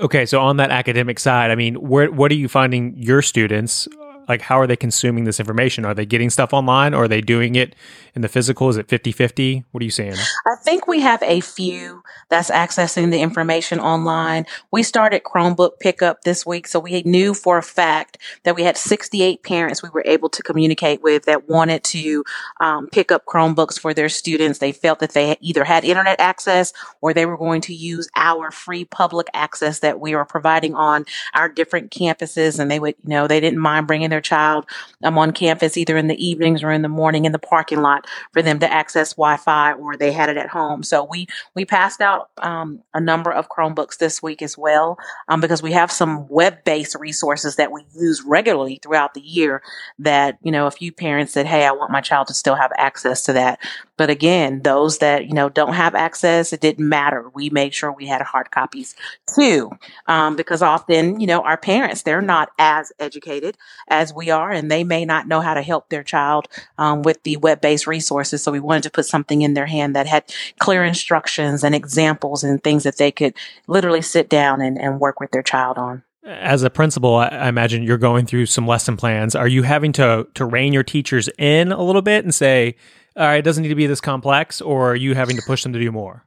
Okay, 0.00 0.26
so 0.26 0.40
on 0.40 0.58
that 0.58 0.70
academic 0.70 1.18
side, 1.18 1.50
I 1.50 1.56
mean, 1.56 1.74
where, 1.74 2.10
what 2.10 2.30
are 2.30 2.36
you 2.36 2.48
finding 2.48 2.94
your 2.96 3.20
students 3.20 3.88
like 4.28 4.42
how 4.42 4.60
are 4.60 4.66
they 4.66 4.76
consuming 4.76 5.24
this 5.24 5.40
information? 5.40 5.84
Are 5.84 5.94
they 5.94 6.06
getting 6.06 6.30
stuff 6.30 6.52
online? 6.52 6.94
Or 6.94 7.04
are 7.04 7.08
they 7.08 7.20
doing 7.20 7.54
it 7.54 7.74
in 8.14 8.22
the 8.22 8.28
physical? 8.28 8.68
Is 8.68 8.76
it 8.76 8.88
50-50 8.88 9.64
what 9.70 9.80
are 9.80 9.84
you 9.84 9.90
saying 9.90 10.14
i 10.46 10.54
think 10.62 10.86
we 10.86 11.00
have 11.00 11.22
a 11.22 11.40
few 11.40 12.02
that's 12.28 12.50
accessing 12.50 13.10
the 13.10 13.20
information 13.20 13.80
online. 13.80 14.46
We 14.70 14.82
started 14.82 15.22
chromebook 15.22 15.78
pickup 15.80 16.22
this 16.22 16.44
week 16.44 16.66
so 16.66 16.78
we 16.78 17.02
knew 17.02 17.34
for 17.34 17.58
a 17.58 17.62
fact 17.62 18.18
that 18.44 18.54
we 18.54 18.62
had 18.62 18.76
68 18.76 19.42
parents 19.42 19.82
we 19.82 19.88
were 19.88 20.04
able 20.04 20.28
to 20.30 20.42
communicate 20.42 21.02
with 21.02 21.24
that 21.24 21.48
wanted 21.48 21.84
to 21.84 22.24
um, 22.60 22.88
pick 22.88 23.10
up 23.10 23.24
chromebooks 23.24 23.78
for 23.78 23.94
their 23.94 24.08
students. 24.08 24.58
They 24.58 24.72
felt 24.72 24.98
that 25.00 25.12
they 25.12 25.36
either 25.40 25.64
had 25.64 25.84
internet 25.84 26.20
access 26.20 26.72
or 27.00 27.14
they 27.14 27.26
were 27.26 27.38
going 27.38 27.60
to 27.62 27.74
use 27.74 28.08
our 28.16 28.50
free 28.50 28.84
public 28.84 29.28
access 29.32 29.80
that 29.80 30.00
we 30.00 30.14
are 30.14 30.24
providing 30.24 30.74
on 30.74 31.04
our 31.34 31.48
different 31.48 31.90
campuses 31.90 32.58
and 32.58 32.70
they 32.70 32.78
would 32.78 32.94
you 33.04 33.10
know 33.10 33.26
they 33.26 33.40
didn't 33.40 33.58
mind 33.58 33.86
bringing 33.86 34.10
their 34.10 34.17
their 34.18 34.22
child 34.22 34.66
um, 35.04 35.16
on 35.16 35.32
campus 35.32 35.76
either 35.76 35.96
in 35.96 36.08
the 36.08 36.26
evenings 36.26 36.62
or 36.64 36.72
in 36.72 36.82
the 36.82 36.88
morning 36.88 37.24
in 37.24 37.32
the 37.32 37.38
parking 37.38 37.80
lot 37.80 38.06
for 38.32 38.42
them 38.42 38.58
to 38.58 38.72
access 38.72 39.14
Wi-Fi 39.14 39.74
or 39.74 39.96
they 39.96 40.10
had 40.10 40.28
it 40.28 40.36
at 40.36 40.48
home. 40.48 40.82
So 40.82 41.06
we 41.08 41.28
we 41.54 41.64
passed 41.64 42.00
out 42.00 42.30
um, 42.38 42.82
a 42.94 43.00
number 43.00 43.30
of 43.30 43.48
Chromebooks 43.48 43.98
this 43.98 44.20
week 44.20 44.42
as 44.42 44.58
well 44.58 44.98
um, 45.28 45.40
because 45.40 45.62
we 45.62 45.72
have 45.72 45.92
some 45.92 46.26
web-based 46.28 46.96
resources 46.98 47.56
that 47.56 47.70
we 47.70 47.84
use 47.94 48.22
regularly 48.26 48.80
throughout 48.82 49.14
the 49.14 49.20
year 49.20 49.62
that 50.00 50.38
you 50.42 50.50
know 50.50 50.66
a 50.66 50.72
few 50.72 50.90
parents 50.90 51.32
said, 51.32 51.46
"Hey, 51.46 51.64
I 51.64 51.70
want 51.70 51.92
my 51.92 52.00
child 52.00 52.26
to 52.28 52.34
still 52.34 52.56
have 52.56 52.72
access 52.76 53.22
to 53.24 53.32
that." 53.34 53.60
But 53.98 54.08
again, 54.08 54.62
those 54.62 54.98
that, 54.98 55.26
you 55.26 55.34
know, 55.34 55.50
don't 55.50 55.74
have 55.74 55.94
access, 55.94 56.52
it 56.52 56.60
didn't 56.60 56.88
matter. 56.88 57.28
We 57.34 57.50
made 57.50 57.74
sure 57.74 57.92
we 57.92 58.06
had 58.06 58.22
hard 58.22 58.50
copies 58.50 58.94
too. 59.34 59.70
Um, 60.06 60.36
because 60.36 60.62
often, 60.62 61.20
you 61.20 61.26
know, 61.26 61.42
our 61.42 61.58
parents, 61.58 62.02
they're 62.02 62.22
not 62.22 62.50
as 62.58 62.92
educated 62.98 63.58
as 63.88 64.14
we 64.14 64.30
are, 64.30 64.50
and 64.50 64.70
they 64.70 64.84
may 64.84 65.04
not 65.04 65.28
know 65.28 65.40
how 65.40 65.52
to 65.52 65.62
help 65.62 65.90
their 65.90 66.04
child 66.04 66.48
um, 66.78 67.02
with 67.02 67.22
the 67.24 67.36
web 67.38 67.60
based 67.60 67.86
resources. 67.86 68.42
So 68.42 68.52
we 68.52 68.60
wanted 68.60 68.84
to 68.84 68.90
put 68.90 69.04
something 69.04 69.42
in 69.42 69.54
their 69.54 69.66
hand 69.66 69.96
that 69.96 70.06
had 70.06 70.32
clear 70.60 70.84
instructions 70.84 71.64
and 71.64 71.74
examples 71.74 72.44
and 72.44 72.62
things 72.62 72.84
that 72.84 72.98
they 72.98 73.10
could 73.10 73.34
literally 73.66 74.02
sit 74.02 74.30
down 74.30 74.60
and, 74.60 74.80
and 74.80 75.00
work 75.00 75.20
with 75.20 75.32
their 75.32 75.42
child 75.42 75.76
on 75.76 76.04
as 76.28 76.62
a 76.62 76.68
principal, 76.68 77.16
I 77.16 77.48
imagine 77.48 77.82
you're 77.82 77.96
going 77.96 78.26
through 78.26 78.46
some 78.46 78.66
lesson 78.66 78.98
plans. 78.98 79.34
Are 79.34 79.48
you 79.48 79.62
having 79.62 79.92
to 79.92 80.26
to 80.34 80.44
rein 80.44 80.72
your 80.72 80.82
teachers 80.82 81.28
in 81.38 81.72
a 81.72 81.82
little 81.82 82.02
bit 82.02 82.24
and 82.24 82.34
say, 82.34 82.76
"All 83.18 83.26
right, 83.26 83.38
it 83.38 83.42
doesn't 83.42 83.62
need 83.62 83.68
to 83.68 83.74
be 83.74 83.86
this 83.86 84.00
complex," 84.00 84.60
or 84.60 84.92
are 84.92 84.96
you 84.96 85.14
having 85.14 85.36
to 85.36 85.42
push 85.46 85.62
them 85.62 85.72
to 85.72 85.78
do 85.78 85.92
more? 85.92 86.24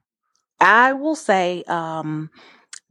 I 0.59 0.93
will 0.93 1.15
say, 1.15 1.63
um, 1.67 2.29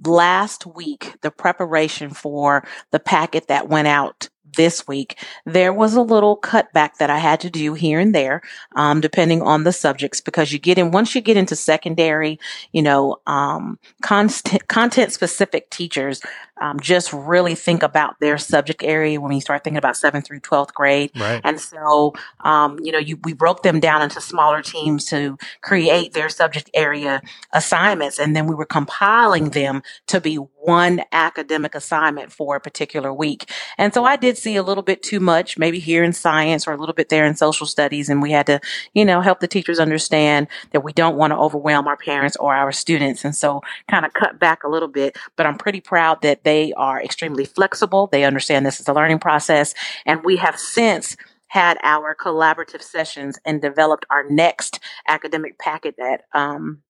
last 0.04 0.66
week, 0.66 1.14
the 1.22 1.30
preparation 1.30 2.10
for 2.10 2.66
the 2.90 2.98
packet 2.98 3.46
that 3.48 3.68
went 3.68 3.86
out 3.86 4.28
this 4.56 4.88
week, 4.88 5.16
there 5.46 5.72
was 5.72 5.94
a 5.94 6.02
little 6.02 6.36
cutback 6.36 6.96
that 6.98 7.10
I 7.10 7.18
had 7.18 7.40
to 7.40 7.50
do 7.50 7.74
here 7.74 8.00
and 8.00 8.12
there, 8.12 8.42
um, 8.74 9.00
depending 9.00 9.42
on 9.42 9.62
the 9.62 9.72
subjects, 9.72 10.20
because 10.20 10.52
you 10.52 10.58
get 10.58 10.78
in, 10.78 10.90
once 10.90 11.14
you 11.14 11.20
get 11.20 11.36
into 11.36 11.54
secondary, 11.54 12.40
you 12.72 12.82
know, 12.82 13.18
um, 13.28 13.78
content, 14.02 14.66
content 14.66 15.12
specific 15.12 15.70
teachers, 15.70 16.20
um, 16.60 16.78
just 16.78 17.12
really 17.12 17.54
think 17.54 17.82
about 17.82 18.20
their 18.20 18.38
subject 18.38 18.82
area 18.82 19.20
when 19.20 19.32
you 19.32 19.40
start 19.40 19.64
thinking 19.64 19.78
about 19.78 19.96
seventh 19.96 20.26
through 20.26 20.40
12th 20.40 20.74
grade. 20.74 21.10
Right. 21.18 21.40
And 21.42 21.60
so, 21.60 22.14
um, 22.40 22.78
you 22.82 22.92
know, 22.92 22.98
you, 22.98 23.18
we 23.24 23.32
broke 23.32 23.62
them 23.62 23.80
down 23.80 24.02
into 24.02 24.20
smaller 24.20 24.62
teams 24.62 25.06
to 25.06 25.38
create 25.62 26.12
their 26.12 26.28
subject 26.28 26.70
area 26.74 27.22
assignments. 27.52 28.18
And 28.18 28.36
then 28.36 28.46
we 28.46 28.54
were 28.54 28.66
compiling 28.66 29.50
them 29.50 29.82
to 30.08 30.20
be 30.20 30.36
one 30.36 31.02
academic 31.12 31.74
assignment 31.74 32.32
for 32.32 32.56
a 32.56 32.60
particular 32.60 33.12
week. 33.12 33.50
And 33.78 33.94
so 33.94 34.04
I 34.04 34.16
did 34.16 34.36
see 34.36 34.56
a 34.56 34.62
little 34.62 34.82
bit 34.82 35.02
too 35.02 35.20
much, 35.20 35.56
maybe 35.56 35.78
here 35.78 36.04
in 36.04 36.12
science 36.12 36.68
or 36.68 36.72
a 36.72 36.76
little 36.76 36.94
bit 36.94 37.08
there 37.08 37.24
in 37.24 37.34
social 37.34 37.66
studies. 37.66 38.08
And 38.10 38.20
we 38.20 38.32
had 38.32 38.46
to, 38.46 38.60
you 38.92 39.04
know, 39.04 39.22
help 39.22 39.40
the 39.40 39.48
teachers 39.48 39.78
understand 39.78 40.48
that 40.72 40.82
we 40.82 40.92
don't 40.92 41.16
want 41.16 41.32
to 41.32 41.38
overwhelm 41.38 41.88
our 41.88 41.96
parents 41.96 42.36
or 42.36 42.54
our 42.54 42.72
students. 42.72 43.24
And 43.24 43.34
so 43.34 43.62
kind 43.88 44.04
of 44.04 44.12
cut 44.12 44.38
back 44.38 44.62
a 44.62 44.68
little 44.68 44.88
bit, 44.88 45.16
but 45.36 45.46
I'm 45.46 45.56
pretty 45.56 45.80
proud 45.80 46.20
that 46.22 46.44
they 46.50 46.72
are 46.72 47.00
extremely 47.00 47.44
flexible. 47.44 48.08
They 48.10 48.24
understand 48.24 48.66
this 48.66 48.80
is 48.80 48.88
a 48.88 48.92
learning 48.92 49.20
process. 49.20 49.72
And 50.04 50.24
we 50.24 50.36
have 50.38 50.58
since 50.58 51.16
had 51.46 51.78
our 51.84 52.16
collaborative 52.16 52.82
sessions 52.82 53.38
and 53.44 53.62
developed 53.62 54.04
our 54.10 54.28
next 54.28 54.80
academic 55.06 55.60
packet 55.60 55.94
that 55.98 56.22
um, 56.34 56.82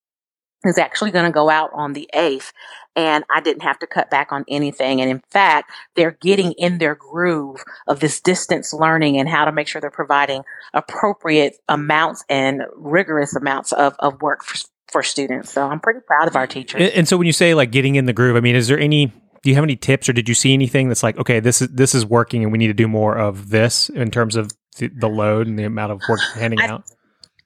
is 0.64 0.78
actually 0.78 1.10
going 1.10 1.26
to 1.26 1.30
go 1.30 1.50
out 1.50 1.70
on 1.74 1.92
the 1.92 2.08
8th 2.14 2.52
and 2.96 3.22
I 3.30 3.42
didn't 3.42 3.62
have 3.62 3.78
to 3.80 3.86
cut 3.86 4.10
back 4.10 4.32
on 4.32 4.46
anything. 4.48 5.02
And 5.02 5.10
in 5.10 5.22
fact, 5.30 5.70
they're 5.94 6.16
getting 6.22 6.52
in 6.52 6.78
their 6.78 6.94
groove 6.94 7.62
of 7.86 8.00
this 8.00 8.18
distance 8.20 8.72
learning 8.72 9.18
and 9.18 9.28
how 9.28 9.44
to 9.44 9.52
make 9.52 9.68
sure 9.68 9.82
they're 9.82 9.90
providing 9.90 10.42
appropriate 10.72 11.56
amounts 11.68 12.24
and 12.30 12.62
rigorous 12.74 13.36
amounts 13.36 13.72
of, 13.72 13.94
of 13.98 14.22
work 14.22 14.42
for, 14.42 14.58
for 14.90 15.02
students. 15.02 15.52
So 15.52 15.68
I'm 15.68 15.80
pretty 15.80 16.00
proud 16.00 16.28
of 16.28 16.36
our 16.36 16.46
teachers. 16.46 16.80
And, 16.80 16.92
and 16.92 17.08
so 17.08 17.18
when 17.18 17.26
you 17.26 17.34
say 17.34 17.54
like 17.54 17.70
getting 17.70 17.96
in 17.96 18.06
the 18.06 18.14
groove, 18.14 18.36
I 18.36 18.40
mean, 18.40 18.56
is 18.56 18.68
there 18.68 18.78
any 18.78 19.12
do 19.42 19.50
you 19.50 19.54
have 19.54 19.64
any 19.64 19.76
tips 19.76 20.08
or 20.08 20.12
did 20.12 20.28
you 20.28 20.34
see 20.34 20.52
anything 20.52 20.88
that's 20.88 21.02
like 21.02 21.16
okay 21.18 21.40
this 21.40 21.62
is 21.62 21.68
this 21.68 21.94
is 21.94 22.04
working 22.04 22.42
and 22.42 22.52
we 22.52 22.58
need 22.58 22.68
to 22.68 22.74
do 22.74 22.88
more 22.88 23.16
of 23.16 23.50
this 23.50 23.88
in 23.90 24.10
terms 24.10 24.36
of 24.36 24.50
the, 24.76 24.88
the 24.88 25.08
load 25.08 25.46
and 25.46 25.58
the 25.58 25.64
amount 25.64 25.92
of 25.92 26.00
work 26.08 26.20
handing 26.34 26.60
I, 26.60 26.66
out 26.66 26.84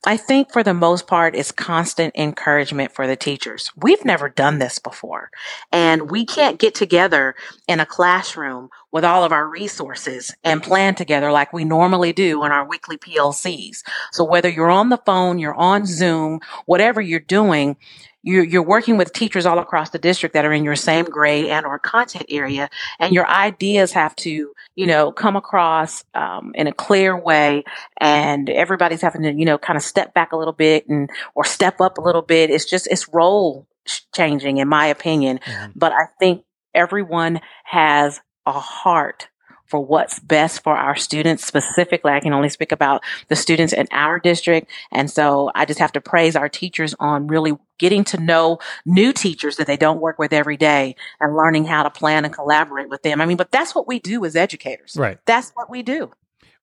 I 0.06 0.16
think 0.16 0.52
for 0.52 0.62
the 0.62 0.74
most 0.74 1.06
part, 1.06 1.34
it's 1.34 1.50
constant 1.50 2.14
encouragement 2.14 2.92
for 2.92 3.06
the 3.06 3.16
teachers. 3.16 3.70
We've 3.76 4.04
never 4.04 4.28
done 4.28 4.58
this 4.58 4.78
before. 4.78 5.30
And 5.72 6.10
we 6.10 6.26
can't 6.26 6.58
get 6.58 6.74
together 6.74 7.34
in 7.66 7.80
a 7.80 7.86
classroom 7.86 8.68
with 8.94 9.04
all 9.04 9.24
of 9.24 9.32
our 9.32 9.48
resources 9.48 10.32
and 10.44 10.62
plan 10.62 10.94
together 10.94 11.32
like 11.32 11.52
we 11.52 11.64
normally 11.64 12.12
do 12.12 12.40
on 12.44 12.52
our 12.52 12.64
weekly 12.64 12.96
PLCs. 12.96 13.82
So 14.12 14.22
whether 14.22 14.48
you're 14.48 14.70
on 14.70 14.88
the 14.88 15.02
phone, 15.04 15.40
you're 15.40 15.52
on 15.52 15.84
Zoom, 15.84 16.38
whatever 16.66 17.00
you're 17.00 17.18
doing, 17.18 17.76
you're, 18.22 18.44
you're 18.44 18.62
working 18.62 18.96
with 18.96 19.12
teachers 19.12 19.46
all 19.46 19.58
across 19.58 19.90
the 19.90 19.98
district 19.98 20.34
that 20.34 20.44
are 20.44 20.52
in 20.52 20.62
your 20.62 20.76
same 20.76 21.06
grade 21.06 21.46
and 21.46 21.66
or 21.66 21.76
content 21.80 22.26
area 22.28 22.70
and 23.00 23.12
your 23.12 23.26
ideas 23.26 23.90
have 23.92 24.14
to 24.16 24.52
you 24.76 24.86
know 24.86 25.10
come 25.12 25.36
across 25.36 26.04
um, 26.14 26.52
in 26.54 26.68
a 26.68 26.72
clear 26.72 27.18
way 27.18 27.64
and 28.00 28.48
everybody's 28.48 29.02
having 29.02 29.22
to 29.22 29.32
you 29.32 29.44
know 29.44 29.58
kind 29.58 29.76
of 29.76 29.82
step 29.82 30.14
back 30.14 30.32
a 30.32 30.36
little 30.36 30.54
bit 30.54 30.88
and 30.88 31.10
or 31.34 31.44
step 31.44 31.80
up 31.80 31.98
a 31.98 32.00
little 32.00 32.22
bit 32.22 32.48
it's 32.48 32.64
just 32.64 32.86
it's 32.86 33.08
role 33.12 33.66
changing 34.14 34.56
in 34.56 34.68
my 34.68 34.86
opinion 34.86 35.38
mm-hmm. 35.44 35.72
but 35.76 35.92
i 35.92 36.06
think 36.18 36.44
everyone 36.74 37.40
has 37.64 38.20
a 38.46 38.52
heart 38.52 39.28
for 39.66 39.80
what's 39.80 40.18
best 40.18 40.62
for 40.62 40.76
our 40.76 40.94
students. 40.94 41.44
Specifically, 41.44 42.12
I 42.12 42.20
can 42.20 42.32
only 42.32 42.48
speak 42.48 42.70
about 42.70 43.02
the 43.28 43.36
students 43.36 43.72
in 43.72 43.86
our 43.90 44.18
district. 44.20 44.70
And 44.92 45.10
so 45.10 45.50
I 45.54 45.64
just 45.64 45.80
have 45.80 45.92
to 45.92 46.00
praise 46.00 46.36
our 46.36 46.48
teachers 46.48 46.94
on 47.00 47.26
really 47.26 47.56
getting 47.78 48.04
to 48.04 48.20
know 48.20 48.58
new 48.86 49.12
teachers 49.12 49.56
that 49.56 49.66
they 49.66 49.76
don't 49.76 50.00
work 50.00 50.18
with 50.18 50.32
every 50.32 50.56
day 50.56 50.96
and 51.18 51.34
learning 51.34 51.64
how 51.64 51.82
to 51.82 51.90
plan 51.90 52.24
and 52.24 52.32
collaborate 52.32 52.88
with 52.88 53.02
them. 53.02 53.20
I 53.20 53.26
mean, 53.26 53.36
but 53.36 53.50
that's 53.50 53.74
what 53.74 53.88
we 53.88 53.98
do 53.98 54.24
as 54.24 54.36
educators. 54.36 54.96
Right. 54.96 55.18
That's 55.26 55.50
what 55.54 55.70
we 55.70 55.82
do. 55.82 56.12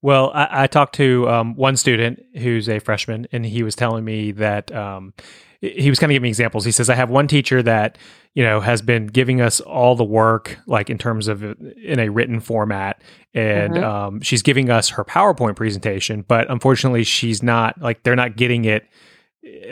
Well, 0.01 0.31
I, 0.33 0.63
I 0.63 0.67
talked 0.67 0.95
to 0.95 1.29
um, 1.29 1.55
one 1.55 1.77
student 1.77 2.23
who's 2.37 2.67
a 2.67 2.79
freshman, 2.79 3.27
and 3.31 3.45
he 3.45 3.61
was 3.61 3.75
telling 3.75 4.03
me 4.03 4.31
that 4.31 4.73
um, 4.73 5.13
he 5.61 5.89
was 5.89 5.99
kind 5.99 6.11
of 6.11 6.15
giving 6.15 6.23
me 6.23 6.29
examples. 6.29 6.65
He 6.65 6.71
says, 6.71 6.89
I 6.89 6.95
have 6.95 7.11
one 7.11 7.27
teacher 7.27 7.61
that, 7.61 7.97
you 8.33 8.43
know, 8.43 8.61
has 8.61 8.81
been 8.81 9.05
giving 9.05 9.41
us 9.41 9.59
all 9.59 9.95
the 9.95 10.03
work, 10.03 10.57
like 10.65 10.89
in 10.89 10.97
terms 10.97 11.27
of 11.27 11.43
in 11.43 11.99
a 11.99 12.09
written 12.09 12.39
format. 12.39 13.01
And 13.33 13.73
mm-hmm. 13.73 13.83
um, 13.83 14.21
she's 14.21 14.41
giving 14.41 14.71
us 14.71 14.89
her 14.89 15.05
PowerPoint 15.05 15.55
presentation, 15.55 16.25
but 16.27 16.49
unfortunately, 16.49 17.03
she's 17.03 17.43
not 17.43 17.79
like, 17.79 18.01
they're 18.03 18.15
not 18.15 18.35
getting 18.35 18.65
it 18.65 18.87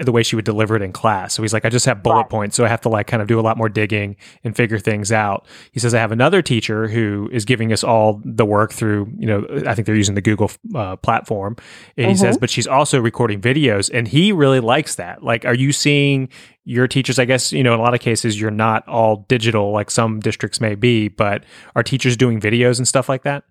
the 0.02 0.12
way 0.12 0.24
she 0.24 0.36
would 0.36 0.46
deliver 0.46 0.76
it 0.76 0.82
in 0.82 0.92
class. 0.92 1.34
So 1.34 1.44
he's 1.44 1.54
like, 1.54 1.64
I 1.64 1.70
just 1.70 1.86
have 1.86 2.02
bullet 2.02 2.22
right. 2.22 2.30
points. 2.30 2.56
So 2.56 2.66
I 2.66 2.68
have 2.68 2.82
to 2.82 2.90
like 2.90 3.06
kind 3.06 3.22
of 3.22 3.28
do 3.28 3.40
a 3.40 3.42
lot 3.42 3.56
more 3.56 3.70
digging 3.70 4.16
and 4.44 4.56
figure 4.56 4.80
things 4.80 5.12
out. 5.12 5.46
He 5.72 5.80
says, 5.80 5.94
I 5.94 6.00
have 6.00 6.12
another 6.12 6.42
teacher 6.42 6.88
who 6.88 7.30
is 7.32 7.46
giving 7.46 7.72
us 7.72 7.84
all 7.84 8.20
the 8.26 8.46
work 8.46 8.74
through, 8.74 9.12
you 9.18 9.28
know, 9.28 9.46
I 9.68 9.76
think 9.76 9.86
they're 9.86 9.96
using 9.96 10.16
the 10.16 10.22
Google 10.22 10.50
uh, 10.74 10.96
platform. 10.96 11.56
And 11.98 12.06
mm-hmm. 12.06 12.10
he 12.10 12.18
says, 12.18 12.36
mm-hmm. 12.36 12.42
but 12.42 12.50
she's 12.50 12.66
also 12.66 13.00
recording 13.00 13.42
videos 13.42 13.92
and 13.94 14.08
he 14.08 14.32
really 14.32 14.60
likes 14.60 14.96
that. 14.96 15.24
Like, 15.24 15.46
are 15.46 15.56
you 15.56 15.72
seeing 15.72 16.30
your 16.64 16.88
teachers? 16.88 17.20
I 17.20 17.26
guess, 17.26 17.54
you 17.54 17.62
know, 17.62 17.76
in 17.76 17.80
a 17.80 17.84
lot 17.84 17.94
of 17.94 18.00
cases, 18.00 18.42
you're 18.42 18.50
not 18.50 18.88
all 18.88 19.26
digital 19.28 19.72
like 19.72 19.92
some 19.92 20.20
districts 20.20 20.60
may 20.60 20.74
be, 20.74 21.10
but 21.10 21.44
are 21.76 21.84
teachers 21.84 22.18
doing 22.18 22.42
videos 22.42 22.80
and 22.80 22.88
stuff 22.88 23.08
like 23.08 23.22
that? 23.22 23.44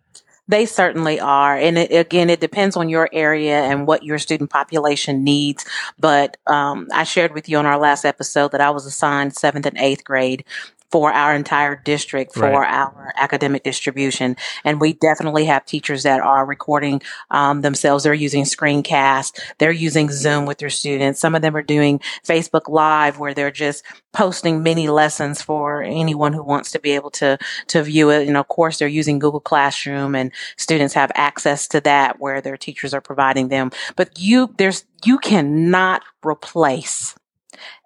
They 0.49 0.64
certainly 0.67 1.21
are. 1.21 1.57
And 1.57 1.78
it, 1.78 1.93
again, 1.93 2.31
it 2.31 2.40
depends 2.40 2.76
on 2.76 2.88
your 2.88 3.09
area 3.12 3.61
and 3.61 3.87
what 3.87 4.02
your 4.02 4.19
student 4.19 4.50
population 4.50 5.23
needs. 5.23 5.64
But 5.99 6.38
um, 6.47 6.88
I 6.93 7.05
shared 7.05 7.35
with 7.35 7.49
you 7.49 7.59
on 7.59 7.67
our 7.67 7.78
last 7.78 8.05
episode 8.05 8.52
that 8.52 8.61
I 8.61 8.71
was 8.71 8.87
assigned 8.87 9.37
seventh 9.37 9.67
and 9.67 9.78
eighth 9.78 10.05
grade 10.05 10.45
for 10.90 11.12
our 11.12 11.35
entire 11.35 11.76
district 11.76 12.35
for 12.35 12.42
right. 12.42 12.54
our 12.54 13.12
academic 13.16 13.62
distribution. 13.62 14.37
And 14.64 14.80
we 14.80 14.95
definitely 14.95 15.45
have 15.47 15.66
teachers 15.66 16.02
that 16.04 16.21
are 16.21 16.47
recording 16.47 17.02
um, 17.30 17.61
themselves. 17.61 18.04
They're 18.04 18.14
using 18.14 18.45
screencast. 18.45 19.40
They're 19.59 19.71
using 19.71 20.11
Zoom 20.11 20.47
with 20.47 20.59
their 20.59 20.71
students. 20.71 21.21
Some 21.21 21.35
of 21.35 21.42
them 21.42 21.57
are 21.57 21.62
doing 21.62 22.00
Facebook 22.25 22.68
Live 22.68 23.18
where 23.18 23.35
they're 23.35 23.50
just 23.50 23.85
posting 24.12 24.62
mini 24.62 24.88
lessons 24.88 25.42
for 25.42 25.83
anyone 25.83 26.33
who 26.33 26.42
wants 26.42 26.71
to 26.73 26.80
be 26.80 26.92
able 26.92 27.11
to 27.11 27.38
to 27.68 27.83
view 27.83 28.11
it. 28.11 28.26
And 28.26 28.37
of 28.37 28.49
course, 28.49 28.78
they're 28.78 28.88
using 28.88 29.18
Google 29.18 29.40
Classroom, 29.40 30.14
and 30.14 30.33
students 30.57 30.95
have 30.95 31.12
access 31.14 31.68
to 31.68 31.80
that 31.83 32.18
where 32.18 32.40
their 32.40 32.57
teachers 32.57 32.95
are 32.95 33.00
providing 33.00 33.49
them. 33.49 33.71
But 33.97 34.18
you, 34.18 34.54
there's 34.57 34.85
you 35.04 35.18
cannot 35.18 36.02
replace 36.25 37.14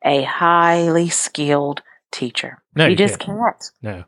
a 0.04 0.22
highly 0.22 1.08
skilled 1.08 1.82
teacher. 2.12 2.62
No, 2.76 2.84
you, 2.84 2.90
you 2.90 2.96
just 2.96 3.18
can't. 3.18 3.38
can't. 3.38 3.70
No. 3.82 4.04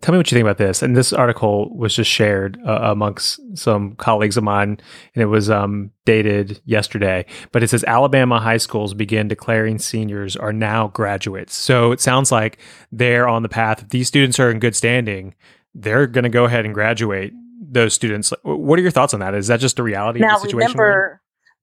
Tell 0.00 0.12
me 0.12 0.18
what 0.18 0.30
you 0.30 0.36
think 0.36 0.44
about 0.44 0.58
this. 0.58 0.82
And 0.82 0.96
this 0.96 1.12
article 1.12 1.76
was 1.76 1.94
just 1.94 2.10
shared 2.10 2.58
uh, 2.66 2.78
amongst 2.82 3.40
some 3.56 3.94
colleagues 3.96 4.36
of 4.36 4.44
mine, 4.44 4.80
and 5.14 5.22
it 5.22 5.26
was 5.26 5.50
um, 5.50 5.90
dated 6.04 6.60
yesterday. 6.64 7.26
But 7.52 7.62
it 7.62 7.68
says 7.68 7.84
Alabama 7.84 8.40
high 8.40 8.56
schools 8.56 8.94
begin 8.94 9.28
declaring 9.28 9.78
seniors 9.78 10.36
are 10.36 10.52
now 10.52 10.88
graduates. 10.88 11.54
So 11.56 11.92
it 11.92 12.00
sounds 12.00 12.32
like 12.32 12.58
they're 12.90 13.28
on 13.28 13.42
the 13.42 13.48
path. 13.48 13.82
If 13.82 13.90
these 13.90 14.08
students 14.08 14.40
are 14.40 14.50
in 14.50 14.58
good 14.58 14.74
standing, 14.74 15.34
they're 15.74 16.06
going 16.06 16.24
to 16.24 16.30
go 16.30 16.44
ahead 16.44 16.64
and 16.64 16.72
graduate 16.72 17.32
those 17.60 17.92
students. 17.92 18.32
What 18.42 18.78
are 18.78 18.82
your 18.82 18.90
thoughts 18.90 19.12
on 19.12 19.20
that? 19.20 19.34
Is 19.34 19.48
that 19.48 19.60
just 19.60 19.78
a 19.78 19.82
reality 19.82 20.20
now, 20.20 20.36
of 20.36 20.42
the 20.42 20.48
situation? 20.48 20.78
Remember, 20.78 21.17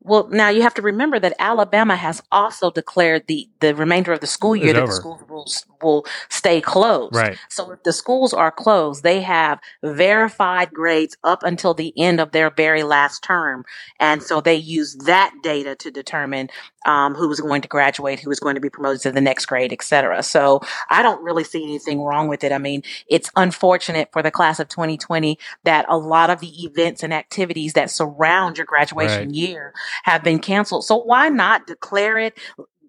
Well, 0.06 0.28
now 0.30 0.50
you 0.50 0.62
have 0.62 0.76
to 0.76 0.82
remember 0.84 1.20
that 1.20 1.34
Alabama 1.40 1.96
has 1.96 2.22
also 2.32 2.70
declared 2.70 3.26
the, 3.28 3.50
the 3.60 3.74
remainder 3.76 4.14
of 4.14 4.20
the 4.20 4.28
school 4.28 4.56
year 4.56 4.68
Is 4.68 4.74
that 4.74 4.84
over. 4.84 4.92
the 4.92 4.96
schools 4.96 5.24
will, 5.28 5.48
will 5.82 6.06
stay 6.30 6.62
closed. 6.62 7.16
Right. 7.16 7.38
So 7.50 7.72
if 7.72 7.82
the 7.84 7.92
schools 7.94 8.34
are 8.34 8.52
closed, 8.52 9.04
they 9.04 9.22
have 9.22 9.60
verified 9.84 10.72
grades 10.72 11.18
up 11.24 11.42
until 11.44 11.74
the 11.74 11.92
end 11.98 12.20
of 12.20 12.32
their 12.32 12.52
very 12.52 12.84
last 12.84 13.24
term. 13.24 13.66
And 14.00 14.22
so 14.22 14.42
they 14.42 14.56
use 14.56 14.96
that 15.06 15.34
data 15.42 15.76
to 15.76 15.90
determine 15.92 16.50
um, 16.86 17.16
who 17.16 17.28
was 17.28 17.40
going 17.40 17.62
to 17.64 17.68
graduate, 17.68 18.20
who 18.20 18.30
was 18.30 18.40
going 18.40 18.56
to 18.56 18.62
be 18.62 18.70
promoted 18.70 19.02
to 19.02 19.12
the 19.12 19.22
next 19.22 19.48
grade, 19.48 19.74
et 19.74 19.82
cetera. 19.82 20.22
So 20.22 20.62
I 20.90 21.02
don't 21.02 21.24
really 21.24 21.44
see 21.44 21.64
anything 21.64 22.02
wrong 22.02 22.28
with 22.28 22.44
it. 22.44 22.52
I 22.52 22.60
mean, 22.60 22.84
it's 23.10 23.32
unfortunate 23.36 24.10
for 24.14 24.22
the 24.22 24.30
class 24.30 24.60
of 24.60 24.70
2020 24.70 25.40
that 25.64 25.86
a 25.90 25.98
lot 25.98 26.30
of 26.30 26.42
the 26.42 26.64
events 26.64 27.02
and 27.02 27.12
activities 27.14 27.74
that 27.74 27.90
surround 27.90 28.58
your 28.58 28.66
graduation 28.66 29.06
Right. 29.06 29.30
year 29.30 29.74
have 30.04 30.24
been 30.24 30.40
canceled. 30.40 30.86
So 30.86 30.98
why 30.98 31.30
not 31.30 31.68
declare 31.68 32.18
it? 32.18 32.38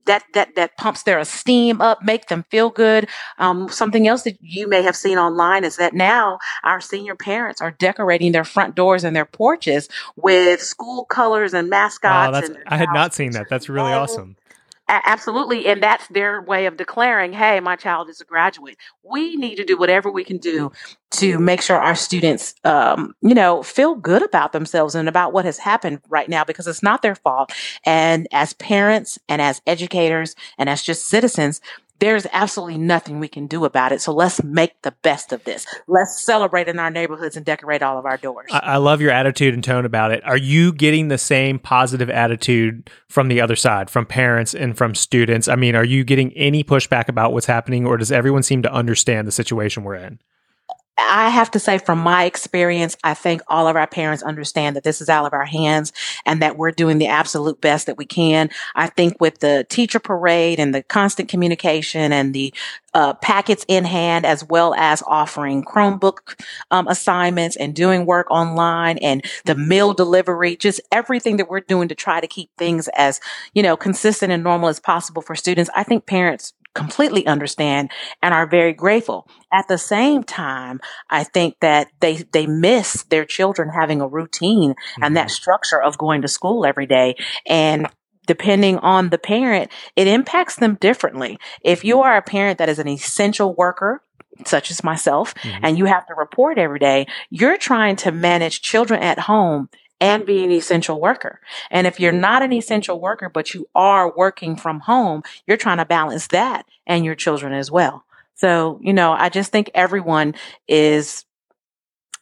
That, 0.06 0.22
that 0.34 0.54
that 0.54 0.76
pumps 0.76 1.02
their 1.02 1.18
esteem 1.18 1.80
up, 1.80 1.98
make 2.04 2.28
them 2.28 2.44
feel 2.48 2.70
good. 2.70 3.08
Um, 3.38 3.68
something 3.68 4.06
else 4.06 4.22
that 4.22 4.36
you 4.40 4.68
may 4.68 4.82
have 4.82 4.94
seen 4.94 5.18
online 5.18 5.64
is 5.64 5.78
that 5.78 5.94
now 5.94 6.38
our 6.62 6.80
senior 6.80 7.16
parents 7.16 7.60
are 7.60 7.72
decorating 7.72 8.30
their 8.30 8.44
front 8.44 8.76
doors 8.76 9.02
and 9.02 9.16
their 9.16 9.24
porches 9.24 9.88
with 10.14 10.62
school 10.62 11.06
colors 11.06 11.54
and 11.54 11.68
mascots. 11.68 12.38
That's 12.38 12.48
and 12.50 12.58
I 12.68 12.76
had 12.76 12.90
not 12.94 13.14
seen 13.14 13.32
that. 13.32 13.48
That's 13.50 13.68
really 13.68 13.92
awesome. 13.92 14.36
Absolutely. 14.88 15.66
And 15.66 15.82
that's 15.82 16.06
their 16.08 16.40
way 16.40 16.66
of 16.66 16.76
declaring, 16.76 17.32
hey, 17.32 17.58
my 17.58 17.74
child 17.74 18.08
is 18.08 18.20
a 18.20 18.24
graduate. 18.24 18.76
We 19.02 19.34
need 19.34 19.56
to 19.56 19.64
do 19.64 19.76
whatever 19.76 20.12
we 20.12 20.22
can 20.22 20.38
do 20.38 20.70
to 21.12 21.38
make 21.40 21.60
sure 21.60 21.76
our 21.76 21.96
students, 21.96 22.54
um, 22.62 23.12
you 23.20 23.34
know, 23.34 23.64
feel 23.64 23.96
good 23.96 24.22
about 24.22 24.52
themselves 24.52 24.94
and 24.94 25.08
about 25.08 25.32
what 25.32 25.44
has 25.44 25.58
happened 25.58 26.00
right 26.08 26.28
now 26.28 26.44
because 26.44 26.68
it's 26.68 26.84
not 26.84 27.02
their 27.02 27.16
fault. 27.16 27.50
And 27.84 28.28
as 28.30 28.52
parents 28.52 29.18
and 29.28 29.42
as 29.42 29.60
educators 29.66 30.36
and 30.56 30.68
as 30.68 30.82
just 30.82 31.06
citizens, 31.08 31.60
there's 31.98 32.26
absolutely 32.32 32.78
nothing 32.78 33.20
we 33.20 33.28
can 33.28 33.46
do 33.46 33.64
about 33.64 33.92
it. 33.92 34.00
So 34.00 34.12
let's 34.12 34.42
make 34.42 34.82
the 34.82 34.92
best 35.02 35.32
of 35.32 35.44
this. 35.44 35.66
Let's 35.86 36.22
celebrate 36.22 36.68
in 36.68 36.78
our 36.78 36.90
neighborhoods 36.90 37.36
and 37.36 37.46
decorate 37.46 37.82
all 37.82 37.98
of 37.98 38.04
our 38.04 38.16
doors. 38.16 38.50
I, 38.52 38.58
I 38.58 38.76
love 38.76 39.00
your 39.00 39.10
attitude 39.10 39.54
and 39.54 39.64
tone 39.64 39.84
about 39.84 40.12
it. 40.12 40.24
Are 40.24 40.36
you 40.36 40.72
getting 40.72 41.08
the 41.08 41.18
same 41.18 41.58
positive 41.58 42.10
attitude 42.10 42.90
from 43.08 43.28
the 43.28 43.40
other 43.40 43.56
side, 43.56 43.88
from 43.88 44.06
parents 44.06 44.54
and 44.54 44.76
from 44.76 44.94
students? 44.94 45.48
I 45.48 45.56
mean, 45.56 45.74
are 45.74 45.84
you 45.84 46.04
getting 46.04 46.32
any 46.32 46.62
pushback 46.62 47.08
about 47.08 47.32
what's 47.32 47.46
happening, 47.46 47.86
or 47.86 47.96
does 47.96 48.12
everyone 48.12 48.42
seem 48.42 48.62
to 48.62 48.72
understand 48.72 49.26
the 49.26 49.32
situation 49.32 49.82
we're 49.82 49.94
in? 49.94 50.18
I 50.98 51.28
have 51.28 51.50
to 51.50 51.58
say, 51.58 51.78
from 51.78 51.98
my 51.98 52.24
experience, 52.24 52.96
I 53.04 53.14
think 53.14 53.42
all 53.48 53.68
of 53.68 53.76
our 53.76 53.86
parents 53.86 54.22
understand 54.22 54.76
that 54.76 54.84
this 54.84 55.00
is 55.00 55.08
out 55.08 55.26
of 55.26 55.34
our 55.34 55.44
hands 55.44 55.92
and 56.24 56.40
that 56.40 56.56
we're 56.56 56.70
doing 56.70 56.98
the 56.98 57.06
absolute 57.06 57.60
best 57.60 57.86
that 57.86 57.98
we 57.98 58.06
can. 58.06 58.48
I 58.74 58.86
think 58.88 59.20
with 59.20 59.40
the 59.40 59.66
teacher 59.68 59.98
parade 59.98 60.58
and 60.58 60.74
the 60.74 60.82
constant 60.82 61.28
communication 61.28 62.12
and 62.12 62.34
the 62.34 62.52
uh, 62.94 63.12
packets 63.12 63.62
in 63.68 63.84
hand, 63.84 64.24
as 64.24 64.42
well 64.42 64.72
as 64.74 65.02
offering 65.06 65.62
Chromebook 65.62 66.40
um, 66.70 66.88
assignments 66.88 67.54
and 67.56 67.74
doing 67.74 68.06
work 68.06 68.30
online 68.30 68.96
and 68.98 69.22
the 69.44 69.54
meal 69.54 69.92
delivery, 69.92 70.56
just 70.56 70.80
everything 70.90 71.36
that 71.36 71.50
we're 71.50 71.60
doing 71.60 71.88
to 71.88 71.94
try 71.94 72.20
to 72.20 72.26
keep 72.26 72.48
things 72.56 72.88
as, 72.94 73.20
you 73.52 73.62
know, 73.62 73.76
consistent 73.76 74.32
and 74.32 74.42
normal 74.42 74.70
as 74.70 74.80
possible 74.80 75.20
for 75.20 75.34
students. 75.34 75.70
I 75.76 75.82
think 75.82 76.06
parents 76.06 76.54
completely 76.76 77.26
understand 77.26 77.90
and 78.22 78.32
are 78.34 78.46
very 78.46 78.72
grateful. 78.72 79.26
At 79.52 79.66
the 79.66 79.78
same 79.78 80.22
time, 80.22 80.78
I 81.10 81.24
think 81.24 81.56
that 81.60 81.88
they 82.00 82.16
they 82.32 82.46
miss 82.46 83.02
their 83.04 83.24
children 83.24 83.70
having 83.70 84.00
a 84.00 84.06
routine 84.06 84.74
and 85.02 85.16
that 85.16 85.30
structure 85.30 85.82
of 85.82 85.98
going 85.98 86.22
to 86.22 86.28
school 86.28 86.66
every 86.66 86.86
day 86.86 87.16
and 87.46 87.88
depending 88.26 88.76
on 88.78 89.10
the 89.10 89.18
parent, 89.18 89.70
it 89.94 90.06
impacts 90.06 90.56
them 90.56 90.76
differently. 90.80 91.38
If 91.62 91.84
you 91.84 92.00
are 92.02 92.16
a 92.16 92.22
parent 92.22 92.58
that 92.58 92.68
is 92.68 92.78
an 92.80 92.88
essential 92.88 93.54
worker, 93.54 94.02
such 94.44 94.70
as 94.70 94.84
myself, 94.84 95.32
Mhm. 95.34 95.60
and 95.62 95.78
you 95.78 95.86
have 95.86 96.06
to 96.08 96.14
report 96.14 96.58
every 96.58 96.80
day, 96.80 97.06
you're 97.30 97.56
trying 97.56 97.96
to 97.96 98.10
manage 98.12 98.60
children 98.60 99.00
at 99.02 99.20
home 99.20 99.68
and 100.00 100.26
be 100.26 100.44
an 100.44 100.50
essential 100.50 101.00
worker. 101.00 101.40
And 101.70 101.86
if 101.86 101.98
you're 101.98 102.12
not 102.12 102.42
an 102.42 102.52
essential 102.52 103.00
worker, 103.00 103.28
but 103.28 103.54
you 103.54 103.68
are 103.74 104.12
working 104.14 104.56
from 104.56 104.80
home, 104.80 105.22
you're 105.46 105.56
trying 105.56 105.78
to 105.78 105.84
balance 105.84 106.26
that 106.28 106.66
and 106.86 107.04
your 107.04 107.14
children 107.14 107.52
as 107.52 107.70
well. 107.70 108.04
So, 108.34 108.78
you 108.82 108.92
know, 108.92 109.12
I 109.12 109.30
just 109.30 109.50
think 109.50 109.70
everyone 109.74 110.34
is 110.68 111.24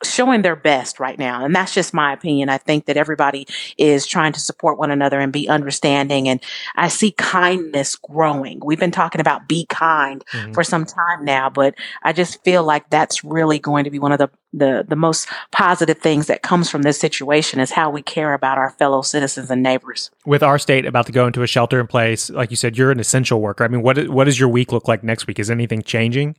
showing 0.05 0.43
their 0.43 0.57
best 0.57 1.01
right 1.01 1.19
now. 1.19 1.45
And 1.45 1.55
that's 1.55 1.75
just 1.75 1.95
my 1.95 2.13
opinion. 2.13 2.49
I 2.49 2.59
think 2.59 2.87
that 2.87 2.97
everybody 2.97 3.47
is 3.79 4.07
trying 4.07 4.33
to 4.33 4.41
support 4.41 4.79
one 4.79 4.91
another 4.91 5.21
and 5.21 5.33
be 5.33 5.49
understanding. 5.49 6.29
And 6.29 6.41
I 6.77 6.89
see 6.89 7.13
kindness 7.13 7.97
growing. 7.97 8.61
We've 8.65 8.79
been 8.81 8.91
talking 8.91 9.21
about 9.21 9.49
be 9.49 9.67
kind 9.67 10.25
Mhm. 10.33 10.55
for 10.55 10.63
some 10.65 10.85
time 10.85 11.25
now, 11.25 11.51
but 11.51 11.75
I 12.03 12.13
just 12.13 12.43
feel 12.45 12.63
like 12.65 12.89
that's 12.91 13.25
really 13.25 13.59
going 13.59 13.85
to 13.85 13.91
be 13.91 13.99
one 13.99 14.13
of 14.13 14.19
the, 14.19 14.29
the, 14.53 14.85
the 14.89 14.97
most 14.97 15.29
positive 15.53 15.99
things 15.99 16.27
that 16.29 16.43
comes 16.43 16.71
from 16.71 16.83
this 16.83 16.99
situation 16.99 17.61
is 17.61 17.73
how 17.73 17.91
we 17.91 18.03
care 18.03 18.35
about 18.35 18.59
our 18.59 18.71
fellow 18.71 19.03
citizens 19.03 19.51
and 19.51 19.63
neighbors. 19.63 20.11
With 20.25 20.43
our 20.43 20.59
state 20.59 20.87
about 20.87 21.07
to 21.07 21.13
go 21.13 21.27
into 21.27 21.43
a 21.43 21.47
shelter 21.47 21.81
in 21.81 21.87
place, 21.87 22.31
like 22.31 22.51
you 22.51 22.57
said, 22.57 22.77
you're 22.79 22.91
an 22.91 23.01
essential 23.01 23.41
worker. 23.41 23.65
I 23.65 23.69
mean, 23.69 23.83
what 23.83 24.09
what 24.09 24.25
does 24.25 24.39
your 24.39 24.49
week 24.49 24.73
look 24.73 24.87
like 24.87 25.03
next 25.03 25.27
week? 25.27 25.39
Is 25.39 25.51
anything 25.51 25.83
changing? 25.83 26.37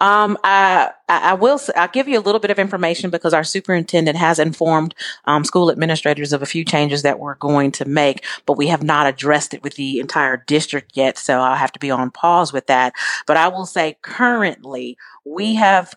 Um, 0.00 0.38
I, 0.44 0.90
I 1.08 1.34
will. 1.34 1.60
I'll 1.74 1.88
give 1.88 2.06
you 2.08 2.18
a 2.18 2.22
little 2.22 2.40
bit 2.40 2.50
of 2.50 2.58
information 2.58 3.10
because 3.10 3.34
our 3.34 3.44
superintendent 3.44 4.16
has 4.16 4.38
informed 4.38 4.94
um, 5.24 5.44
school 5.44 5.70
administrators 5.70 6.32
of 6.32 6.42
a 6.42 6.46
few 6.46 6.64
changes 6.64 7.02
that 7.02 7.18
we're 7.18 7.34
going 7.34 7.72
to 7.72 7.84
make, 7.84 8.24
but 8.46 8.56
we 8.56 8.68
have 8.68 8.82
not 8.82 9.06
addressed 9.06 9.54
it 9.54 9.62
with 9.62 9.74
the 9.74 9.98
entire 9.98 10.36
district 10.36 10.96
yet. 10.96 11.18
So 11.18 11.40
I'll 11.40 11.56
have 11.56 11.72
to 11.72 11.80
be 11.80 11.90
on 11.90 12.10
pause 12.10 12.52
with 12.52 12.66
that. 12.66 12.92
But 13.26 13.36
I 13.36 13.48
will 13.48 13.66
say, 13.66 13.96
currently, 14.02 14.96
we 15.24 15.54
have 15.54 15.94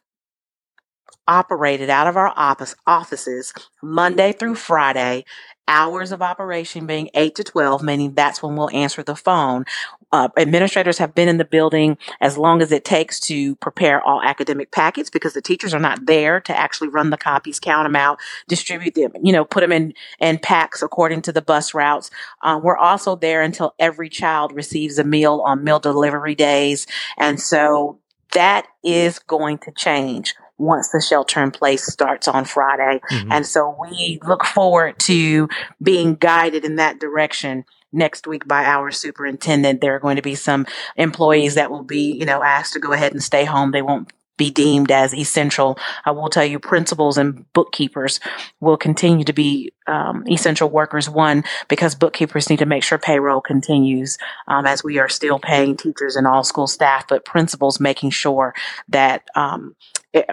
operated 1.28 1.90
out 1.90 2.08
of 2.08 2.18
our 2.18 2.34
office 2.36 2.76
offices 2.88 3.54
Monday 3.82 4.34
through 4.34 4.56
Friday. 4.56 5.24
Hours 5.68 6.12
of 6.12 6.22
operation 6.22 6.86
being 6.86 7.10
8 7.14 7.36
to 7.36 7.44
12, 7.44 7.82
meaning 7.84 8.14
that's 8.14 8.44
when 8.44 8.56
we'll 8.56 8.70
answer 8.72 9.04
the 9.04 9.16
phone. 9.16 9.66
Uh, 10.12 10.28
administrators 10.38 10.98
have 10.98 11.16
been 11.16 11.30
in 11.30 11.38
the 11.38 11.46
building 11.46 11.98
as 12.20 12.38
long 12.38 12.62
as 12.62 12.72
it 12.74 12.84
takes 12.84 13.20
to 13.22 13.56
prepare 13.58 14.02
all 14.02 14.22
academic 14.22 14.72
packets 14.72 15.10
because 15.10 15.34
the 15.34 15.42
teachers 15.42 15.74
are 15.74 15.80
not 15.80 16.06
there 16.06 16.42
to 16.42 16.58
actually 16.58 16.90
run 16.90 17.10
the 17.10 17.18
copies, 17.18 17.60
count 17.60 17.86
them 17.86 17.96
out, 17.96 18.20
distribute 18.50 18.96
them, 18.96 19.12
you 19.24 19.32
know, 19.32 19.46
put 19.46 19.62
them 19.62 19.72
in, 19.72 19.94
in 20.20 20.38
packs 20.38 20.82
according 20.82 21.22
to 21.22 21.32
the 21.32 21.42
bus 21.42 21.74
routes. 21.74 22.12
Uh, 22.42 22.60
we're 22.62 22.78
also 22.78 23.16
there 23.16 23.42
until 23.42 23.74
every 23.80 24.10
child 24.10 24.52
receives 24.52 25.00
a 25.00 25.04
meal 25.04 25.42
on 25.46 25.64
meal 25.64 25.80
delivery 25.80 26.36
days. 26.36 26.86
And 27.18 27.40
so 27.40 28.00
that 28.34 28.68
is 28.84 29.20
going 29.20 29.60
to 29.60 29.72
change 29.72 30.36
once 30.62 30.90
the 30.90 31.02
shelter 31.02 31.42
in 31.42 31.52
place 31.52 31.86
starts 31.86 32.28
on 32.28 32.46
Friday. 32.46 33.02
Mhm. 33.12 33.28
And 33.32 33.46
so 33.46 33.76
we 33.80 34.20
look 34.26 34.46
forward 34.46 35.00
to 35.00 35.50
being 35.82 36.16
guided 36.16 36.64
in 36.64 36.76
that 36.76 37.00
direction 37.00 37.66
next 37.92 38.28
week 38.28 38.48
by 38.48 38.66
our 38.66 38.92
superintendent. 38.92 39.82
There 39.82 39.96
are 39.96 40.00
going 40.00 40.16
to 40.16 40.22
be 40.22 40.36
some 40.36 40.66
employees 40.96 41.56
that 41.56 41.72
will 41.72 41.84
be, 41.84 42.12
you 42.14 42.26
know, 42.26 42.44
asked 42.44 42.74
to 42.74 42.80
go 42.80 42.94
ahead 42.94 43.12
and 43.12 43.24
stay 43.24 43.44
home. 43.44 43.72
They 43.72 43.82
won't 43.82 44.12
be 44.38 44.50
deemed 44.50 44.90
as 44.90 45.14
essential. 45.14 45.78
I 46.04 46.10
will 46.10 46.30
tell 46.30 46.44
you, 46.44 46.58
principals 46.58 47.20
and 47.20 47.46
bookkeepers 47.54 48.20
will 48.60 48.78
continue 48.78 49.24
to 49.26 49.34
be 49.34 49.72
um, 49.86 50.24
essential 50.28 50.68
workers. 50.68 51.08
One, 51.08 51.44
because 51.68 51.94
bookkeepers 51.94 52.50
need 52.50 52.58
to 52.58 52.66
make 52.66 52.84
sure 52.84 52.98
payroll 52.98 53.42
continues 53.42 54.18
um, 54.48 54.66
as 54.66 54.84
we 54.84 54.98
are 54.98 55.10
still 55.10 55.38
paying 55.38 55.78
teachers 55.78 56.16
and 56.16 56.26
all 56.26 56.44
school 56.44 56.66
staff, 56.66 57.08
but 57.08 57.24
principals 57.24 57.80
making 57.80 58.10
sure 58.10 58.56
that 58.90 59.24
um, 59.36 59.76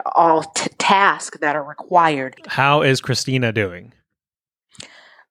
all 0.07 0.43
t- 0.43 0.71
tasks 0.79 1.39
that 1.41 1.57
are 1.57 1.65
required 1.65 2.41
How 2.47 2.83
is 2.83 3.01
Kristina 3.01 3.53
doing? 3.53 3.93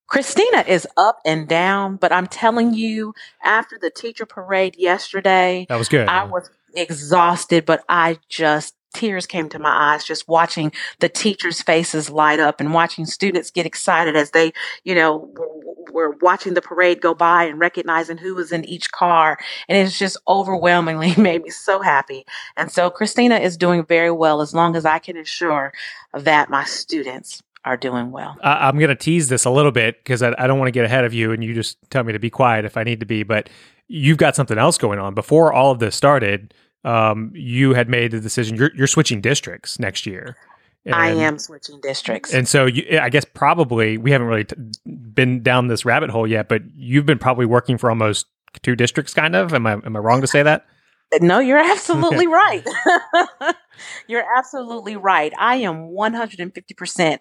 Kristina 0.09 0.65
is 0.65 0.87
up 0.95 1.19
and 1.25 1.47
down, 1.49 1.97
but 1.97 2.13
I'm 2.13 2.27
telling 2.27 2.73
you, 2.73 3.13
after 3.43 3.77
the 3.79 3.89
teacher 3.89 4.25
parade 4.25 4.75
yesterday, 4.77 5.65
That 5.67 5.77
was 5.77 5.89
good. 5.89 6.07
I 6.07 6.23
was 6.23 6.49
exhausted, 6.73 7.65
but 7.65 7.83
I 7.89 8.19
just 8.29 8.75
tears 8.93 9.27
came 9.27 9.49
to 9.49 9.59
my 9.59 9.93
eyes 9.93 10.03
just 10.03 10.27
watching 10.27 10.71
the 10.99 11.09
teachers' 11.09 11.61
faces 11.61 12.09
light 12.09 12.39
up 12.39 12.59
and 12.59 12.73
watching 12.73 13.05
students 13.05 13.51
get 13.51 13.65
excited 13.65 14.15
as 14.15 14.31
they, 14.31 14.53
you 14.83 14.95
know, 14.95 15.31
were 15.97 16.15
watching 16.21 16.53
the 16.53 16.61
parade 16.61 17.01
go 17.01 17.13
by 17.13 17.43
and 17.45 17.59
recognizing 17.59 18.17
who 18.17 18.35
was 18.35 18.51
in 18.51 18.63
each 18.65 18.91
car. 18.91 19.37
And 19.67 19.77
it's 19.77 19.97
just 19.97 20.17
overwhelmingly 20.27 21.15
made 21.17 21.43
me 21.43 21.49
so 21.49 21.81
happy. 21.81 22.25
And 22.55 22.71
so 22.71 22.89
Kristina 22.89 23.41
is 23.41 23.57
doing 23.57 23.83
very 23.83 24.11
well 24.11 24.41
as 24.41 24.53
long 24.53 24.75
as 24.75 24.85
I 24.85 24.99
can 24.99 25.17
ensure 25.17 25.73
that 26.13 26.49
my 26.49 26.63
students 26.63 27.41
are 27.65 27.77
doing 27.77 28.11
well. 28.11 28.37
I, 28.41 28.67
I'm 28.67 28.77
going 28.77 28.89
to 28.89 28.95
tease 28.95 29.27
this 29.27 29.45
a 29.45 29.49
little 29.49 29.71
bit 29.71 29.97
because 30.03 30.23
I, 30.23 30.33
I 30.37 30.47
don't 30.47 30.59
want 30.59 30.67
to 30.67 30.71
get 30.71 30.85
ahead 30.85 31.03
of 31.03 31.13
you, 31.13 31.31
and 31.33 31.43
you 31.43 31.53
just 31.53 31.77
tell 31.89 32.03
me 32.03 32.13
to 32.13 32.19
be 32.19 32.29
quiet 32.29 32.63
if 32.63 32.77
I 32.77 32.83
need 32.83 33.01
to 33.01 33.05
be. 33.05 33.23
But 33.23 33.49
you've 33.87 34.17
got 34.17 34.35
something 34.35 34.57
else 34.57 34.77
going 34.77 34.99
on. 34.99 35.13
Before 35.13 35.51
all 35.51 35.71
of 35.71 35.79
this 35.79 35.95
started, 35.95 36.53
um, 36.83 37.31
you 37.33 37.73
had 37.73 37.89
made 37.89 38.11
the 38.11 38.21
decision 38.21 38.55
you're, 38.55 38.71
you're 38.75 38.87
switching 38.87 39.19
districts 39.19 39.79
next 39.79 40.05
year, 40.05 40.37
And, 40.87 40.95
I 40.95 41.09
am 41.09 41.37
switching 41.37 41.79
districts. 41.81 42.33
And 42.33 42.47
so 42.47 42.65
you, 42.65 42.99
I 42.99 43.09
guess 43.09 43.25
probably 43.25 43.97
we 43.97 44.11
haven't 44.11 44.27
really 44.27 44.45
t- 44.45 44.55
been 44.85 45.43
down 45.43 45.67
this 45.67 45.85
rabbit 45.85 46.09
hole 46.09 46.25
yet, 46.25 46.47
but 46.47 46.61
you've 46.75 47.05
been 47.05 47.19
probably 47.19 47.45
working 47.45 47.77
for 47.77 47.89
almost 47.89 48.25
two 48.63 48.75
districts 48.75 49.13
kind 49.13 49.35
of. 49.35 49.53
Am 49.53 49.67
I 49.67 49.73
am 49.73 49.95
I 49.95 49.99
wrong 49.99 50.21
to 50.21 50.27
say 50.27 50.43
that? 50.43 50.65
No, 51.21 51.39
you're 51.39 51.59
absolutely 51.59 52.27
right. 52.27 52.65
you're 54.07 54.25
absolutely 54.37 54.95
right. 54.95 55.33
I 55.37 55.57
am 55.57 55.89
150% 55.89 57.19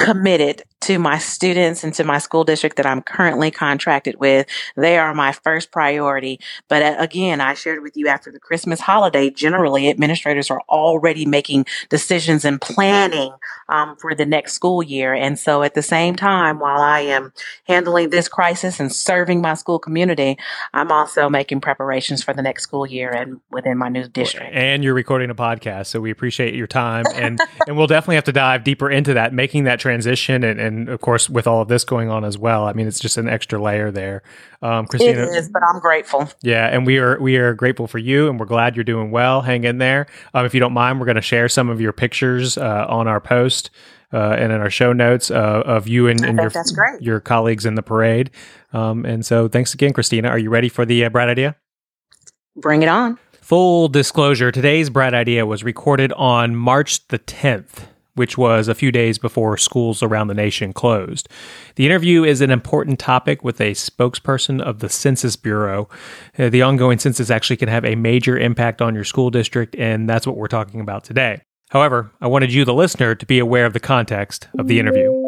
committed 0.00 0.62
to 0.80 0.98
my 0.98 1.18
students 1.18 1.84
and 1.84 1.92
to 1.92 2.04
my 2.04 2.16
school 2.16 2.42
district 2.42 2.78
that 2.78 2.86
I'm 2.86 3.02
currently 3.02 3.50
contracted 3.50 4.18
with. 4.18 4.46
They 4.74 4.96
are 4.96 5.12
my 5.12 5.32
first 5.32 5.70
priority. 5.70 6.40
But 6.68 6.82
uh, 6.82 6.96
again, 6.98 7.42
I 7.42 7.52
shared 7.52 7.82
with 7.82 7.98
you 7.98 8.08
after 8.08 8.32
the 8.32 8.40
Christmas 8.40 8.80
holiday, 8.80 9.28
generally 9.28 9.90
administrators 9.90 10.50
are 10.50 10.62
already 10.70 11.26
making 11.26 11.66
decisions 11.90 12.46
and 12.46 12.58
planning 12.58 13.34
um, 13.68 13.94
for 13.96 14.14
the 14.14 14.24
next 14.24 14.54
school 14.54 14.82
year. 14.82 15.12
And 15.12 15.38
so 15.38 15.62
at 15.62 15.74
the 15.74 15.82
same 15.82 16.16
time, 16.16 16.58
while 16.58 16.80
I 16.80 17.00
am 17.00 17.34
handling 17.64 18.08
this 18.08 18.26
crisis 18.26 18.80
and 18.80 18.90
serving 18.90 19.42
my 19.42 19.52
school 19.52 19.78
community, 19.78 20.38
I'm 20.72 20.90
also 20.90 21.28
making 21.28 21.60
preparations 21.60 22.24
for 22.24 22.32
the 22.32 22.42
next 22.42 22.62
school 22.62 22.86
year 22.86 23.10
and 23.10 23.42
within 23.50 23.76
my 23.76 23.90
new 23.90 24.08
district. 24.08 24.50
And 24.54 24.82
you're 24.82 24.94
recording 24.94 25.28
a 25.28 25.34
podcast. 25.34 25.88
So 25.90 26.00
we 26.00 26.10
appreciate 26.10 26.54
your 26.54 26.66
time 26.66 27.04
and, 27.14 27.40
and 27.66 27.76
we'll 27.76 27.86
definitely 27.86 28.16
have 28.16 28.24
to 28.24 28.32
dive 28.32 28.64
deeper 28.64 28.90
into 28.90 29.14
that, 29.14 29.34
making 29.34 29.64
that 29.64 29.80
transition 29.80 30.44
and, 30.44 30.60
and 30.60 30.88
of 30.88 31.00
course 31.00 31.28
with 31.28 31.46
all 31.46 31.62
of 31.62 31.68
this 31.68 31.84
going 31.84 32.08
on 32.08 32.24
as 32.24 32.38
well 32.38 32.64
i 32.64 32.72
mean 32.72 32.86
it's 32.86 33.00
just 33.00 33.16
an 33.16 33.28
extra 33.28 33.60
layer 33.60 33.90
there. 33.90 34.22
Um, 34.62 34.86
kristina 34.86 35.26
it 35.26 35.36
is 35.36 35.48
but 35.48 35.62
i'm 35.62 35.80
grateful. 35.80 36.28
Yeah 36.42 36.66
and 36.66 36.86
we 36.86 36.98
are 36.98 37.18
we 37.20 37.36
are 37.36 37.54
grateful 37.54 37.86
for 37.86 37.98
you 37.98 38.28
and 38.28 38.38
we're 38.38 38.46
glad 38.46 38.76
you're 38.76 38.84
doing 38.84 39.10
well. 39.10 39.40
Hang 39.42 39.64
in 39.64 39.78
there. 39.78 40.06
Um, 40.34 40.46
if 40.46 40.54
you 40.54 40.60
don't 40.60 40.72
mind 40.72 41.00
we're 41.00 41.06
going 41.06 41.16
to 41.16 41.22
share 41.22 41.48
some 41.48 41.68
of 41.68 41.80
your 41.80 41.92
pictures 41.92 42.58
uh, 42.58 42.86
on 42.88 43.08
our 43.08 43.20
post 43.20 43.70
uh, 44.12 44.36
and 44.38 44.52
in 44.52 44.60
our 44.60 44.70
show 44.70 44.92
notes 44.92 45.30
uh, 45.30 45.62
of 45.64 45.88
you 45.88 46.08
and, 46.08 46.24
and 46.24 46.38
your 46.38 46.52
your 47.00 47.20
colleagues 47.20 47.64
in 47.64 47.74
the 47.74 47.82
parade. 47.82 48.30
Um, 48.72 49.04
and 49.04 49.24
so 49.24 49.48
thanks 49.48 49.74
again 49.74 49.92
kristina. 49.92 50.28
Are 50.28 50.38
you 50.38 50.50
ready 50.50 50.68
for 50.68 50.84
the 50.84 51.04
uh, 51.04 51.08
bright 51.08 51.28
idea? 51.28 51.56
Bring 52.56 52.82
it 52.82 52.88
on 52.88 53.18
Full 53.50 53.88
disclosure 53.88 54.52
today's 54.52 54.90
Bright 54.90 55.12
Idea 55.12 55.44
was 55.44 55.64
recorded 55.64 56.12
on 56.12 56.54
March 56.54 57.04
the 57.08 57.18
10th 57.18 57.88
which 58.14 58.38
was 58.38 58.68
a 58.68 58.76
few 58.76 58.92
days 58.92 59.18
before 59.18 59.56
schools 59.56 60.04
around 60.04 60.28
the 60.28 60.34
nation 60.34 60.72
closed. 60.72 61.28
The 61.74 61.84
interview 61.84 62.22
is 62.22 62.40
an 62.40 62.52
important 62.52 63.00
topic 63.00 63.42
with 63.42 63.60
a 63.60 63.72
spokesperson 63.72 64.60
of 64.60 64.78
the 64.78 64.88
Census 64.88 65.34
Bureau. 65.34 65.88
Uh, 66.38 66.48
the 66.48 66.62
ongoing 66.62 67.00
census 67.00 67.28
actually 67.28 67.56
can 67.56 67.68
have 67.68 67.84
a 67.84 67.96
major 67.96 68.38
impact 68.38 68.80
on 68.80 68.94
your 68.94 69.04
school 69.04 69.30
district, 69.30 69.74
and 69.76 70.08
that's 70.08 70.28
what 70.28 70.36
we're 70.36 70.46
talking 70.46 70.80
about 70.80 71.02
today. 71.02 71.42
However, 71.70 72.12
I 72.20 72.28
wanted 72.28 72.52
you, 72.52 72.64
the 72.64 72.74
listener, 72.74 73.16
to 73.16 73.26
be 73.26 73.40
aware 73.40 73.66
of 73.66 73.72
the 73.72 73.80
context 73.80 74.46
of 74.58 74.68
the 74.68 74.78
interview. 74.78 75.19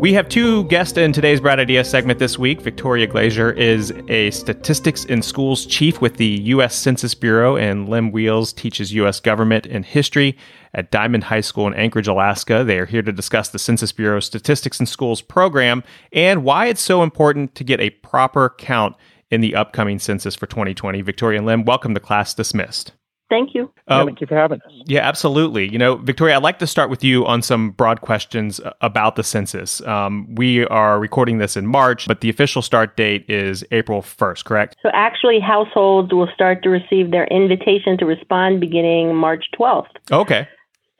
We 0.00 0.14
have 0.14 0.30
two 0.30 0.64
guests 0.64 0.96
in 0.96 1.12
today's 1.12 1.42
Bright 1.42 1.60
Idea 1.60 1.84
segment 1.84 2.18
this 2.18 2.38
week. 2.38 2.62
Victoria 2.62 3.06
Glazer 3.06 3.54
is 3.54 3.92
a 4.08 4.30
statistics 4.30 5.04
in 5.04 5.20
schools 5.20 5.66
chief 5.66 6.00
with 6.00 6.16
the 6.16 6.24
U.S. 6.24 6.74
Census 6.74 7.14
Bureau, 7.14 7.58
and 7.58 7.86
Lem 7.86 8.10
Wheeles 8.10 8.54
teaches 8.54 8.94
U.S. 8.94 9.20
government 9.20 9.66
and 9.66 9.84
history 9.84 10.38
at 10.72 10.90
Dimond 10.90 11.24
High 11.24 11.42
School 11.42 11.66
in 11.66 11.74
Anchorage, 11.74 12.08
Alaska. 12.08 12.64
They 12.64 12.78
are 12.78 12.86
here 12.86 13.02
to 13.02 13.12
discuss 13.12 13.50
the 13.50 13.58
Census 13.58 13.92
Bureau 13.92 14.20
Statistics 14.20 14.80
in 14.80 14.86
Schools 14.86 15.20
program 15.20 15.84
and 16.14 16.44
why 16.44 16.68
it's 16.68 16.80
so 16.80 17.02
important 17.02 17.54
to 17.56 17.62
get 17.62 17.78
a 17.78 17.90
proper 17.90 18.54
count 18.56 18.96
in 19.30 19.42
the 19.42 19.54
upcoming 19.54 19.98
census 19.98 20.34
for 20.34 20.46
2020. 20.46 21.02
Victoria 21.02 21.40
and 21.40 21.46
Lem, 21.46 21.66
welcome 21.66 21.92
to 21.92 22.00
Class 22.00 22.32
Dismissed. 22.32 22.92
Thank 23.30 23.54
you. 23.54 23.72
Uh, 23.86 24.04
thank 24.04 24.20
you 24.20 24.26
for 24.26 24.34
having 24.34 24.60
us. 24.60 24.72
Yeah, 24.86 25.06
absolutely. 25.06 25.70
You 25.70 25.78
know, 25.78 25.96
Victoria, 25.96 26.36
I'd 26.36 26.42
like 26.42 26.58
to 26.58 26.66
start 26.66 26.90
with 26.90 27.04
you 27.04 27.24
on 27.26 27.42
some 27.42 27.70
broad 27.70 28.00
questions 28.00 28.60
about 28.80 29.14
the 29.14 29.22
census. 29.22 29.80
Um, 29.82 30.34
we 30.34 30.66
are 30.66 30.98
recording 30.98 31.38
this 31.38 31.56
in 31.56 31.66
March, 31.66 32.08
but 32.08 32.20
the 32.20 32.28
official 32.28 32.60
start 32.60 32.96
date 32.96 33.24
is 33.30 33.64
April 33.70 34.02
1st, 34.02 34.44
correct? 34.44 34.76
So 34.82 34.90
actually, 34.92 35.38
households 35.38 36.12
will 36.12 36.28
start 36.34 36.64
to 36.64 36.70
receive 36.70 37.12
their 37.12 37.26
invitation 37.28 37.96
to 37.98 38.04
respond 38.04 38.60
beginning 38.60 39.14
March 39.14 39.44
12th. 39.58 39.86
Okay. 40.10 40.48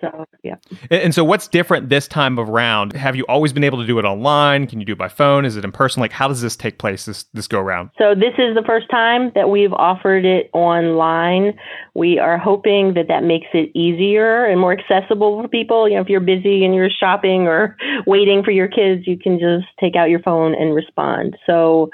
So, 0.01 0.25
yeah. 0.43 0.57
And, 0.91 1.03
and, 1.03 1.15
so, 1.15 1.25
what's 1.25 1.47
different 1.47 1.89
this 1.89 2.09
time 2.09 2.39
around? 2.39 2.95
Have 2.95 3.17
you 3.17 3.25
always 3.29 3.53
been 3.53 3.65
able 3.65 3.79
to 3.79 3.87
do 3.87 3.99
it 3.99 4.05
online? 4.05 4.67
Can 4.67 4.81
you 4.81 4.87
do 4.87 4.93
it 4.93 4.99
by 4.99 5.09
phone? 5.09 5.45
Is 5.45 5.57
it 5.57 5.65
in 5.65 5.73
person? 5.73 6.01
Like, 6.01 6.13
how 6.13 6.29
does 6.29 6.41
this 6.41 6.57
take 6.57 6.79
place? 6.79 7.05
This 7.05 7.25
this 7.35 7.47
go 7.47 7.61
around? 7.61 7.91
So, 7.99 8.15
this 8.15 8.35
is 8.39 8.55
the 8.55 8.63
first 8.67 8.89
time 8.91 9.31
that 9.35 9.51
we've 9.51 9.73
offered 9.73 10.25
it 10.25 10.49
online. 10.53 11.55
We 11.95 12.19
are 12.19 12.39
hoping 12.39 12.95
that 12.95 13.09
that 13.09 13.25
makes 13.25 13.49
it 13.53 13.71
easier 13.75 14.47
and 14.47 14.59
more 14.61 14.73
accessible 14.73 15.43
for 15.43 15.49
people. 15.49 15.89
You 15.89 15.97
know, 15.97 16.03
if 16.03 16.09
you're 16.09 16.21
busy 16.21 16.65
and 16.65 16.75
you're 16.75 16.91
shopping 16.91 17.43
or 17.43 17.77
waiting 18.07 18.43
for 18.43 18.51
your 18.51 18.69
kids, 18.69 19.07
you 19.07 19.19
can 19.19 19.39
just 19.39 19.67
take 19.79 19.97
out 19.97 20.09
your 20.09 20.21
phone 20.21 20.55
and 20.55 20.75
respond. 20.75 21.37
So. 21.47 21.91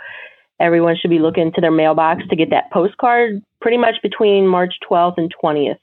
Everyone 0.59 0.97
should 0.99 1.11
be 1.11 1.19
looking 1.19 1.53
to 1.53 1.61
their 1.61 1.71
mailbox 1.71 2.23
to 2.31 2.35
get 2.35 2.49
that 2.49 2.73
postcard 2.73 3.43
pretty 3.61 3.77
much 3.77 3.97
between 4.03 4.47
March 4.47 4.73
12th 4.91 5.19
and 5.19 5.31
20th. 5.45 5.77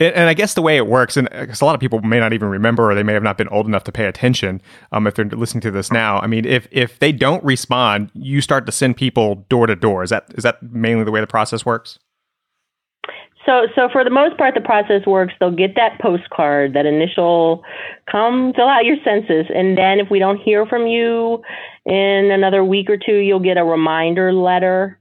And, 0.00 0.28
I 0.28 0.34
guess 0.34 0.54
the 0.54 0.62
way 0.62 0.76
it 0.76 0.86
works, 0.86 1.16
and 1.16 1.28
because 1.30 1.60
a 1.60 1.64
lot 1.64 1.74
of 1.74 1.80
people 1.80 2.00
may 2.00 2.18
not 2.18 2.32
even 2.32 2.48
remember, 2.48 2.90
or 2.90 2.94
they 2.94 3.02
may 3.02 3.12
have 3.12 3.22
not 3.22 3.38
been 3.38 3.48
old 3.48 3.66
enough 3.66 3.84
to 3.84 3.92
pay 3.92 4.06
attention, 4.06 4.60
um, 4.92 5.06
if 5.06 5.14
they're 5.14 5.24
listening 5.26 5.62
to 5.62 5.70
this 5.70 5.92
now. 5.92 6.18
I 6.18 6.26
mean, 6.26 6.44
if 6.44 6.66
if 6.70 6.98
they 6.98 7.12
don't 7.12 7.42
respond, 7.44 8.10
you 8.14 8.40
start 8.40 8.66
to 8.66 8.72
send 8.72 8.96
people 8.96 9.46
door 9.48 9.66
to 9.66 9.76
door. 9.76 10.02
Is 10.02 10.10
that 10.10 10.26
is 10.34 10.44
that 10.44 10.62
mainly 10.62 11.04
the 11.04 11.10
way 11.10 11.20
the 11.20 11.26
process 11.26 11.64
works? 11.64 11.98
So, 13.46 13.68
so 13.76 13.88
for 13.92 14.02
the 14.02 14.10
most 14.10 14.36
part, 14.36 14.54
the 14.54 14.60
process 14.60 15.06
works. 15.06 15.32
They'll 15.38 15.52
get 15.52 15.76
that 15.76 16.00
postcard, 16.00 16.74
that 16.74 16.84
initial, 16.84 17.62
come 18.10 18.52
fill 18.56 18.68
out 18.68 18.84
your 18.84 18.96
census, 19.04 19.46
and 19.54 19.78
then 19.78 20.00
if 20.00 20.10
we 20.10 20.18
don't 20.18 20.38
hear 20.38 20.66
from 20.66 20.88
you 20.88 21.42
in 21.84 22.32
another 22.32 22.64
week 22.64 22.90
or 22.90 22.96
two, 22.96 23.18
you'll 23.18 23.38
get 23.38 23.56
a 23.56 23.62
reminder 23.62 24.32
letter 24.32 24.98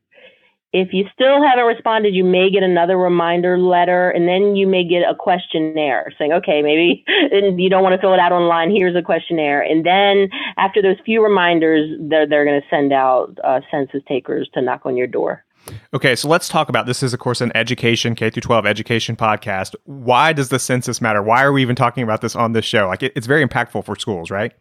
if 0.76 0.90
you 0.92 1.06
still 1.14 1.42
haven't 1.42 1.64
responded, 1.64 2.14
you 2.14 2.26
may 2.26 2.52
get 2.52 2.62
another 2.62 2.98
reminder 2.98 3.58
letter, 3.58 4.10
and 4.10 4.28
then 4.28 4.58
you 4.58 4.68
may 4.68 4.84
get 4.86 5.10
a 5.10 5.16
questionnaire 5.16 6.12
saying, 6.20 6.34
okay, 6.34 6.62
maybe 6.62 7.06
you 7.58 7.70
don't 7.70 7.82
want 7.82 7.96
to 7.96 8.02
fill 8.02 8.14
it 8.14 8.20
out 8.20 8.34
online. 8.34 8.76
Here's 8.76 8.94
a 8.94 9.02
questionnaire. 9.02 9.62
And 9.62 9.86
then 9.86 10.28
after 10.58 10.82
those 10.82 10.98
few 11.06 11.24
reminders, 11.24 11.90
they're, 12.10 12.28
they're 12.28 12.44
going 12.44 12.60
to 12.60 12.68
send 12.70 12.92
out 12.92 13.38
uh, 13.42 13.62
census 13.72 14.02
takers 14.06 14.50
to 14.54 14.62
knock 14.62 14.82
on 14.84 14.98
your 14.98 15.08
door. 15.08 15.46
Okay, 15.94 16.14
so 16.14 16.28
let's 16.28 16.50
talk 16.50 16.68
about 16.68 16.88
this. 16.88 17.02
Is 17.02 17.14
of 17.14 17.22
course 17.22 17.40
an 17.40 17.54
education 17.56 18.14
K 18.14 18.30
through 18.30 18.42
12 18.42 18.66
education 18.66 19.16
podcast. 19.16 19.76
Why 19.86 20.34
does 20.34 20.50
the 20.50 20.60
census 20.60 21.00
matter? 21.00 21.24
Why 21.24 21.42
are 21.42 21.54
we 21.54 21.62
even 21.62 21.78
talking 21.78 22.04
about 22.04 22.20
this 22.20 22.36
on 22.36 22.52
this 22.52 22.66
show? 22.66 22.88
Like 22.88 23.02
it, 23.02 23.14
it's 23.16 23.28
very 23.28 23.48
impactful 23.48 23.86
for 23.86 23.96
schools, 23.96 24.30
right? 24.30 24.52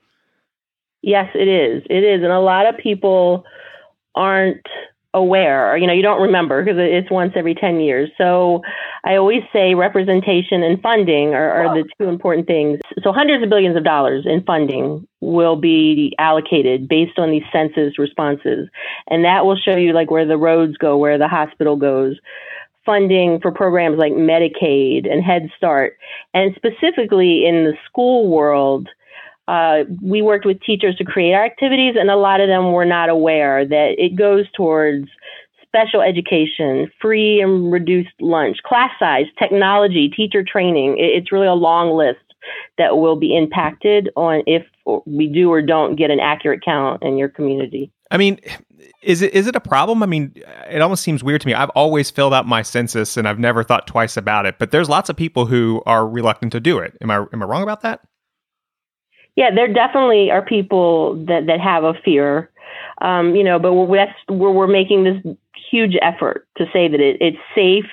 Yes, 1.03 1.27
it 1.35 1.49
is. 1.49 1.83
It 1.91 2.05
is, 2.05 2.23
and 2.23 2.33
a 2.33 2.41
lot 2.41 2.67
of 2.67 2.79
people 2.79 3.45
aren't 4.15 4.65
aware. 5.15 5.77
You 5.77 5.87
know, 5.87 5.93
you 5.93 6.03
don't 6.03 6.21
remember 6.21 6.63
because 6.63 6.79
it's 6.79 7.11
once 7.11 7.33
every 7.37 7.55
10 7.55 7.81
years. 7.81 8.11
So 8.19 8.63
I 9.05 9.17
always 9.17 9.43
say 9.53 9.75
representation 9.75 10.63
and 10.63 10.83
funding 10.83 11.35
are, 11.35 11.51
are, 11.51 11.75
the 11.75 11.89
two 11.99 12.09
important 12.09 12.47
things. 12.47 12.81
So 13.03 13.13
hundreds 13.13 13.43
of 13.43 13.49
billions 13.49 13.77
of 13.77 13.85
dollars 13.85 14.27
in 14.27 14.43
funding 14.43 15.07
will 15.21 15.57
be 15.57 16.15
allocated 16.19 16.89
based 16.89 17.19
on 17.19 17.31
these 17.31 17.45
census 17.53 17.99
responses. 17.99 18.69
And 19.09 19.25
that 19.25 19.47
will 19.47 19.57
show 19.57 19.77
you 19.77 19.93
like 19.93 20.11
where 20.11 20.27
the 20.27 20.37
roads 20.37 20.77
go, 20.77 20.99
where 20.99 21.17
the 21.17 21.29
hospital 21.29 21.77
goes. 21.77 22.17
Funding 22.85 23.41
for 23.41 23.51
programs 23.51 23.97
like 23.97 24.13
Medicaid 24.13 25.11
and 25.11 25.25
Head 25.25 25.49
Start, 25.57 25.97
and 26.35 26.55
specifically 26.55 27.47
in 27.47 27.65
the 27.65 27.73
school 27.87 28.29
world, 28.29 28.91
uh, 29.47 29.85
we 30.03 30.23
worked 30.23 30.47
with 30.47 30.61
teachers 30.63 30.97
to 30.97 31.05
create 31.05 31.35
our 31.35 31.45
activities, 31.45 31.97
and 31.99 32.11
a 32.11 32.17
lot 32.17 32.41
of 32.41 32.49
them 32.49 32.73
were 32.73 32.85
not 32.85 33.09
aware 33.09 33.67
that 33.67 33.95
it 33.99 34.17
goes 34.17 34.47
towards 34.57 35.09
special 35.67 36.01
education, 36.01 36.91
free 37.01 37.41
and 37.41 37.73
reduced 37.73 38.13
lunch, 38.21 38.59
class 38.65 38.91
size, 38.99 39.27
technology, 39.39 40.09
teacher 40.09 40.45
training. 40.45 40.97
It's 40.99 41.33
really 41.33 41.49
a 41.49 41.55
long 41.55 41.97
list 41.97 42.21
that 42.79 42.97
will 42.97 43.17
be 43.17 43.37
impacted 43.37 44.11
on 44.17 44.43
if 44.47 44.65
we 45.07 45.27
do 45.27 45.51
or 45.51 45.63
don't 45.63 45.97
get 45.97 46.11
an 46.11 46.21
accurate 46.21 46.63
count 46.65 47.03
in 47.03 47.17
your 47.17 47.29
community. 47.29 47.91
I 48.11 48.17
mean, 48.17 48.39
is 49.03 49.23
it 49.23 49.35
is 49.35 49.47
it 49.47 49.57
a 49.57 49.61
problem? 49.61 50.03
I 50.03 50.07
mean, 50.07 50.33
it 50.71 50.81
almost 50.81 51.03
seems 51.03 51.25
weird 51.25 51.41
to 51.41 51.47
me. 51.47 51.55
I've 51.55 51.71
always 51.71 52.11
filled 52.11 52.35
out 52.35 52.47
my 52.47 52.63
census 52.63 53.17
and 53.17 53.27
I've 53.27 53.39
never 53.39 53.65
thought 53.65 53.87
twice 53.87 54.17
about 54.17 54.47
it, 54.47 54.59
but 54.59 54.71
there's 54.71 54.89
lots 54.89 55.09
of 55.09 55.17
people 55.17 55.47
who 55.47 55.83
are 55.87 56.07
reluctant 56.07 56.53
to 56.53 56.61
do 56.61 56.79
it. 56.79 56.97
Am 57.01 57.11
I 57.11 57.25
am 57.33 57.43
I 57.43 57.47
wrong 57.47 57.63
about 57.63 57.81
that? 57.81 58.01
Yeah, 59.37 59.51
there 59.55 59.73
definitely 59.73 60.31
are 60.31 60.43
people 60.45 61.17
that, 61.27 61.47
that 61.47 61.61
have 61.61 61.85
a 61.85 61.95
fear, 62.05 62.51
um, 63.01 63.35
you 63.35 63.43
know, 63.43 63.59
but 63.59 63.73
we're, 63.75 64.07
we're, 64.29 64.53
we're 64.53 64.67
making 64.69 65.05
this 65.05 65.37
huge 65.71 65.97
effort 66.03 66.47
to 66.57 66.67
say 66.73 66.87
that 66.89 67.01
it, 67.01 67.17
it's 67.21 67.39
safe 67.55 67.91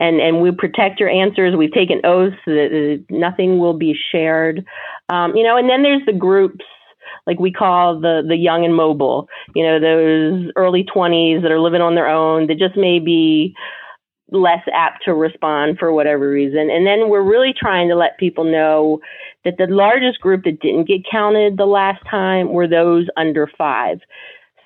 and, 0.00 0.20
and 0.20 0.40
we 0.40 0.50
protect 0.50 0.98
your 0.98 1.10
answers. 1.10 1.54
We've 1.54 1.72
taken 1.72 2.00
oaths 2.04 2.36
that 2.46 3.04
nothing 3.10 3.58
will 3.58 3.74
be 3.74 3.94
shared, 4.10 4.64
um, 5.10 5.36
you 5.36 5.44
know, 5.44 5.56
and 5.56 5.68
then 5.68 5.82
there's 5.82 6.04
the 6.06 6.12
groups 6.12 6.64
like 7.26 7.38
we 7.38 7.52
call 7.52 8.00
the 8.00 8.22
the 8.26 8.36
young 8.36 8.64
and 8.64 8.74
mobile, 8.74 9.28
you 9.54 9.64
know, 9.64 9.78
those 9.78 10.50
early 10.56 10.84
20s 10.84 11.42
that 11.42 11.52
are 11.52 11.60
living 11.60 11.80
on 11.80 11.94
their 11.94 12.08
own 12.08 12.46
that 12.48 12.58
just 12.58 12.76
may 12.76 12.98
be 12.98 13.54
less 14.32 14.62
apt 14.72 15.04
to 15.04 15.14
respond 15.14 15.78
for 15.78 15.92
whatever 15.92 16.28
reason. 16.28 16.70
And 16.70 16.86
then 16.86 17.08
we're 17.08 17.22
really 17.22 17.54
trying 17.56 17.88
to 17.88 17.94
let 17.94 18.18
people 18.18 18.44
know 18.44 19.00
that 19.44 19.54
the 19.58 19.66
largest 19.68 20.20
group 20.20 20.44
that 20.44 20.60
didn't 20.60 20.88
get 20.88 21.02
counted 21.10 21.56
the 21.56 21.66
last 21.66 22.02
time 22.10 22.52
were 22.52 22.68
those 22.68 23.06
under 23.16 23.48
five. 23.58 24.00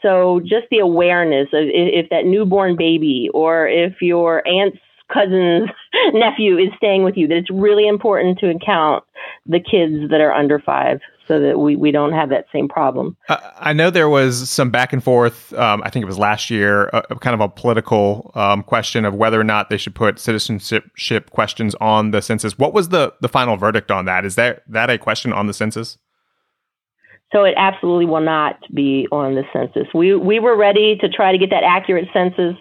So 0.02 0.40
just 0.40 0.66
the 0.70 0.78
awareness 0.78 1.48
of 1.52 1.64
if 1.66 2.10
that 2.10 2.26
newborn 2.26 2.76
baby 2.76 3.28
or 3.34 3.66
if 3.66 4.00
your 4.00 4.46
aunt's 4.46 4.78
cousin's 5.12 5.70
nephew 6.12 6.58
is 6.58 6.70
staying 6.76 7.04
with 7.04 7.16
you, 7.16 7.26
that 7.28 7.36
it's 7.36 7.50
really 7.50 7.88
important 7.88 8.38
to 8.38 8.50
account 8.50 9.04
the 9.46 9.60
kids 9.60 10.10
that 10.10 10.20
are 10.20 10.32
under 10.32 10.58
five 10.58 11.00
so 11.28 11.40
that 11.40 11.58
we, 11.58 11.76
we 11.76 11.90
don't 11.90 12.12
have 12.12 12.28
that 12.30 12.46
same 12.52 12.68
problem. 12.68 13.16
I 13.28 13.72
know 13.72 13.90
there 13.90 14.08
was 14.08 14.48
some 14.48 14.70
back 14.70 14.92
and 14.92 15.02
forth. 15.02 15.52
Um, 15.54 15.82
I 15.84 15.90
think 15.90 16.02
it 16.02 16.06
was 16.06 16.18
last 16.18 16.50
year, 16.50 16.84
a, 16.88 17.02
a 17.10 17.16
kind 17.16 17.34
of 17.34 17.40
a 17.40 17.48
political 17.48 18.30
um, 18.34 18.62
question 18.62 19.04
of 19.04 19.14
whether 19.14 19.40
or 19.40 19.44
not 19.44 19.68
they 19.68 19.76
should 19.76 19.94
put 19.94 20.18
citizenship 20.18 21.30
questions 21.30 21.74
on 21.80 22.10
the 22.10 22.22
census. 22.22 22.58
What 22.58 22.72
was 22.72 22.90
the, 22.90 23.14
the 23.20 23.28
final 23.28 23.56
verdict 23.56 23.90
on 23.90 24.04
that? 24.04 24.24
Is 24.24 24.36
that 24.36 24.62
that 24.68 24.90
a 24.90 24.98
question 24.98 25.32
on 25.32 25.46
the 25.46 25.54
census? 25.54 25.98
So 27.32 27.42
it 27.42 27.54
absolutely 27.56 28.06
will 28.06 28.20
not 28.20 28.60
be 28.72 29.08
on 29.10 29.34
the 29.34 29.42
census. 29.52 29.88
We 29.92 30.14
we 30.14 30.38
were 30.38 30.56
ready 30.56 30.96
to 31.00 31.08
try 31.08 31.32
to 31.32 31.38
get 31.38 31.50
that 31.50 31.64
accurate 31.64 32.08
census 32.12 32.54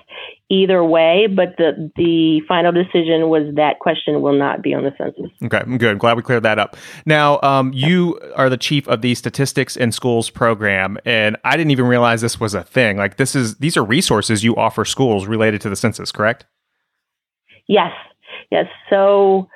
either 0.49 0.83
way, 0.83 1.27
but 1.27 1.55
the 1.57 1.91
the 1.95 2.41
final 2.47 2.71
decision 2.71 3.29
was 3.29 3.53
that 3.55 3.79
question 3.79 4.21
will 4.21 4.37
not 4.37 4.61
be 4.61 4.73
on 4.73 4.83
the 4.83 4.91
census. 4.97 5.31
Okay, 5.43 5.57
I'm 5.57 5.77
good. 5.77 5.91
I'm 5.91 5.97
glad 5.97 6.17
we 6.17 6.23
cleared 6.23 6.43
that 6.43 6.59
up. 6.59 6.77
Now, 7.05 7.39
um, 7.41 7.71
you 7.73 8.19
are 8.35 8.49
the 8.49 8.57
chief 8.57 8.87
of 8.87 9.01
the 9.01 9.15
Statistics 9.15 9.75
in 9.75 9.91
Schools 9.91 10.29
program, 10.29 10.97
and 11.05 11.37
I 11.43 11.57
didn't 11.57 11.71
even 11.71 11.85
realize 11.85 12.21
this 12.21 12.39
was 12.39 12.53
a 12.53 12.63
thing. 12.63 12.97
Like 12.97 13.17
this 13.17 13.35
is 13.35 13.57
these 13.57 13.77
are 13.77 13.83
resources 13.83 14.43
you 14.43 14.55
offer 14.55 14.85
schools 14.85 15.25
related 15.25 15.61
to 15.61 15.69
the 15.69 15.75
census, 15.75 16.11
correct? 16.11 16.45
Yes, 17.67 17.91
yes. 18.51 18.65
So 18.89 19.49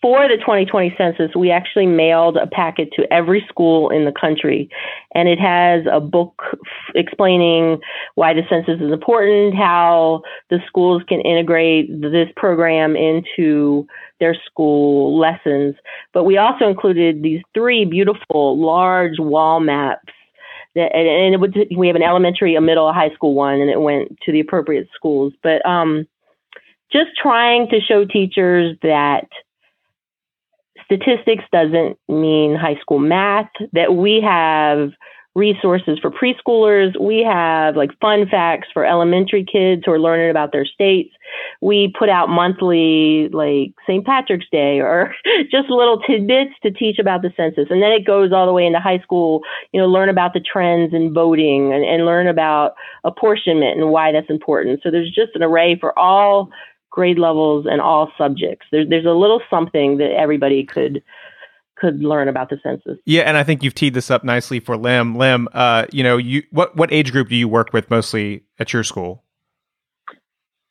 for 0.00 0.28
the 0.28 0.36
2020 0.36 0.94
census, 0.96 1.34
we 1.34 1.50
actually 1.50 1.86
mailed 1.86 2.36
a 2.36 2.46
packet 2.46 2.90
to 2.94 3.10
every 3.12 3.44
school 3.48 3.90
in 3.90 4.04
the 4.04 4.12
country. 4.12 4.68
And 5.14 5.28
it 5.28 5.38
has 5.38 5.84
a 5.90 6.00
book 6.00 6.34
f- 6.52 6.58
explaining 6.94 7.80
why 8.14 8.34
the 8.34 8.42
census 8.48 8.80
is 8.80 8.92
important, 8.92 9.54
how 9.54 10.22
the 10.50 10.58
schools 10.66 11.02
can 11.08 11.20
integrate 11.20 12.00
this 12.00 12.28
program 12.36 12.96
into 12.96 13.86
their 14.20 14.36
school 14.46 15.18
lessons. 15.18 15.74
But 16.12 16.24
we 16.24 16.38
also 16.38 16.68
included 16.68 17.22
these 17.22 17.42
three 17.54 17.84
beautiful, 17.84 18.58
large 18.58 19.18
wall 19.18 19.60
maps 19.60 20.12
and 20.76 21.34
it 21.34 21.40
would, 21.40 21.56
we 21.74 21.86
have 21.86 21.96
an 21.96 22.02
elementary, 22.02 22.54
a 22.54 22.60
middle, 22.60 22.88
a 22.88 22.92
high 22.92 23.08
school 23.14 23.34
one, 23.34 23.60
and 23.60 23.70
it 23.70 23.80
went 23.80 24.18
to 24.24 24.32
the 24.32 24.40
appropriate 24.40 24.88
schools. 24.94 25.32
But 25.42 25.64
um, 25.64 26.06
just 26.92 27.10
trying 27.20 27.68
to 27.70 27.80
show 27.80 28.04
teachers 28.04 28.76
that 28.82 29.26
statistics 30.86 31.44
doesn't 31.52 31.98
mean 32.08 32.56
high 32.56 32.78
school 32.80 32.98
math, 32.98 33.50
that 33.72 33.94
we 33.94 34.20
have 34.24 34.90
resources 35.36 35.98
for 36.00 36.10
preschoolers. 36.10 36.98
We 36.98 37.22
have 37.22 37.76
like 37.76 37.90
fun 38.00 38.26
facts 38.26 38.68
for 38.72 38.86
elementary 38.86 39.44
kids 39.44 39.82
who 39.84 39.92
are 39.92 40.00
learning 40.00 40.30
about 40.30 40.50
their 40.50 40.64
states. 40.64 41.14
We 41.60 41.92
put 41.96 42.08
out 42.08 42.30
monthly 42.30 43.28
like 43.28 43.74
St. 43.86 44.04
Patrick's 44.04 44.46
Day 44.50 44.80
or 44.80 45.14
just 45.50 45.68
little 45.68 46.00
tidbits 46.00 46.52
to 46.62 46.70
teach 46.70 46.98
about 46.98 47.20
the 47.20 47.34
census. 47.36 47.66
And 47.68 47.82
then 47.82 47.92
it 47.92 48.06
goes 48.06 48.32
all 48.32 48.46
the 48.46 48.52
way 48.54 48.64
into 48.64 48.80
high 48.80 49.00
school, 49.00 49.42
you 49.72 49.80
know, 49.80 49.86
learn 49.86 50.08
about 50.08 50.32
the 50.32 50.40
trends 50.40 50.94
in 50.94 51.12
voting 51.12 51.70
and, 51.70 51.84
and 51.84 52.06
learn 52.06 52.28
about 52.28 52.74
apportionment 53.04 53.78
and 53.78 53.90
why 53.90 54.12
that's 54.12 54.30
important. 54.30 54.80
So 54.82 54.90
there's 54.90 55.14
just 55.14 55.32
an 55.34 55.42
array 55.42 55.78
for 55.78 55.96
all 55.98 56.48
grade 56.96 57.18
levels 57.18 57.66
and 57.68 57.80
all 57.80 58.10
subjects. 58.16 58.66
There's 58.72 58.88
there's 58.88 59.04
a 59.04 59.10
little 59.10 59.42
something 59.50 59.98
that 59.98 60.12
everybody 60.18 60.64
could 60.64 61.02
could 61.76 62.00
learn 62.00 62.26
about 62.26 62.48
the 62.48 62.58
census. 62.62 62.98
Yeah, 63.04 63.22
and 63.22 63.36
I 63.36 63.44
think 63.44 63.62
you've 63.62 63.74
teed 63.74 63.92
this 63.92 64.10
up 64.10 64.24
nicely 64.24 64.60
for 64.60 64.78
Lem. 64.78 65.14
Lem, 65.14 65.46
uh, 65.52 65.84
you 65.92 66.02
know, 66.02 66.16
you 66.16 66.42
what 66.50 66.74
what 66.74 66.90
age 66.90 67.12
group 67.12 67.28
do 67.28 67.36
you 67.36 67.48
work 67.48 67.74
with 67.74 67.90
mostly 67.90 68.44
at 68.58 68.72
your 68.72 68.82
school? 68.82 69.22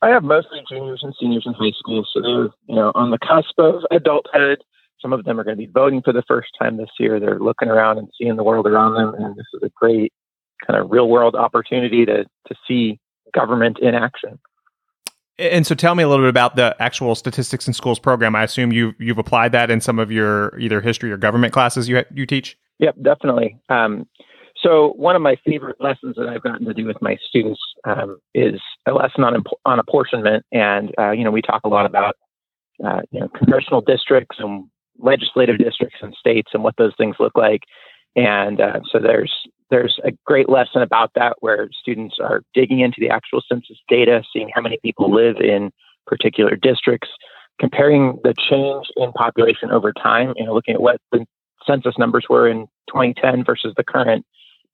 I 0.02 0.10
have 0.10 0.24
mostly 0.24 0.62
juniors 0.68 1.02
and 1.04 1.14
seniors 1.20 1.44
in 1.46 1.54
high 1.54 1.74
school, 1.78 2.06
so 2.12 2.22
they're 2.22 2.50
you 2.68 2.76
know 2.76 2.92
on 2.96 3.12
the 3.12 3.20
cusp 3.20 3.58
of 3.60 3.84
adulthood. 3.92 4.64
Some 5.02 5.14
of 5.14 5.24
them 5.26 5.40
are 5.40 5.44
going 5.44 5.58
to 5.58 5.64
be 5.64 5.72
voting 5.72 6.02
for 6.02 6.12
the 6.12 6.24
first 6.28 6.50
time 6.60 6.78
this 6.78 6.90
year. 7.00 7.20
They're 7.20 7.38
looking 7.38 7.68
around 7.68 8.00
and 8.00 8.08
seeing 8.20 8.36
the 8.36 8.44
world 8.44 8.66
around 8.66 8.96
them, 8.96 9.14
and 9.14 9.36
this 9.36 9.46
is 9.54 9.62
a 9.62 9.70
great 9.76 10.12
kind 10.66 10.80
of 10.80 10.90
real 10.90 11.08
world 11.08 11.36
opportunity 11.36 12.04
to 12.06 12.24
to 12.24 12.56
see 12.68 13.00
government 13.32 13.78
in 13.80 13.94
action. 13.94 14.40
And 15.38 15.68
so, 15.68 15.76
tell 15.76 15.96
me 15.96 16.04
a 16.04 16.08
little 16.08 16.24
bit 16.24 16.30
about 16.30 16.56
the 16.56 16.76
actual 16.80 17.14
statistics 17.16 17.68
in 17.68 17.74
schools 17.74 18.00
program. 18.00 18.36
I 18.36 18.44
assume 18.44 18.72
you 18.72 18.94
you've 19.00 19.18
applied 19.18 19.52
that 19.52 19.70
in 19.70 19.82
some 19.82 20.00
of 20.00 20.12
your 20.12 20.58
either 20.60 20.80
history 20.82 21.12
or 21.12 21.18
government 21.18 21.54
classes 21.54 21.90
you 21.90 22.04
you 22.14 22.26
teach. 22.26 22.58
Yep, 22.80 22.96
definitely. 23.02 23.58
Um, 23.70 24.08
so, 24.62 24.94
one 24.96 25.16
of 25.16 25.22
my 25.22 25.36
favorite 25.46 25.76
lessons 25.80 26.16
that 26.16 26.28
I've 26.28 26.42
gotten 26.42 26.66
to 26.66 26.74
do 26.74 26.86
with 26.86 27.02
my 27.02 27.18
students 27.28 27.60
um, 27.84 28.18
is 28.34 28.60
a 28.88 28.94
lesson 28.94 29.24
on 29.24 29.44
on 29.66 29.80
apportionment, 29.80 30.46
and 30.52 30.92
uh, 30.98 31.12
you 31.12 31.24
know 31.24 31.32
we 31.32 31.42
talk 31.42 31.62
a 31.66 31.70
lot 31.70 31.86
about 31.86 32.16
uh, 32.86 33.02
you 33.12 33.20
know 33.20 33.28
congressional 33.30 33.82
districts 33.82 34.38
and 34.40 34.66
legislative 34.98 35.58
districts 35.58 35.98
and 36.02 36.14
states 36.18 36.52
and 36.54 36.64
what 36.64 36.76
those 36.78 36.94
things 36.98 37.18
look 37.20 37.36
like. 37.36 37.62
And 38.16 38.62
uh, 38.62 38.80
so 38.92 39.00
there's 39.00 39.34
there's 39.72 40.00
a 40.04 40.12
great 40.26 40.48
lesson 40.48 40.82
about 40.82 41.12
that 41.16 41.38
where 41.40 41.70
students 41.72 42.18
are 42.22 42.42
digging 42.54 42.80
into 42.80 42.98
the 43.00 43.10
actual 43.10 43.42
census 43.48 43.78
data, 43.90 44.24
seeing 44.32 44.50
how 44.54 44.62
many 44.62 44.78
people 44.84 45.12
live 45.14 45.38
in 45.38 45.72
particular 46.06 46.56
districts, 46.56 47.10
comparing 47.60 48.20
the 48.24 48.34
change 48.50 48.86
in 48.96 49.12
population 49.14 49.72
over 49.72 49.92
time, 49.92 50.34
you 50.38 50.46
know, 50.46 50.54
looking 50.54 50.76
at 50.76 50.82
what 50.82 51.02
the 51.12 51.26
census 51.66 51.98
numbers 51.98 52.26
were 52.30 52.48
in 52.48 52.68
2010 52.90 53.44
versus 53.44 53.74
the 53.76 53.84
current 53.84 54.26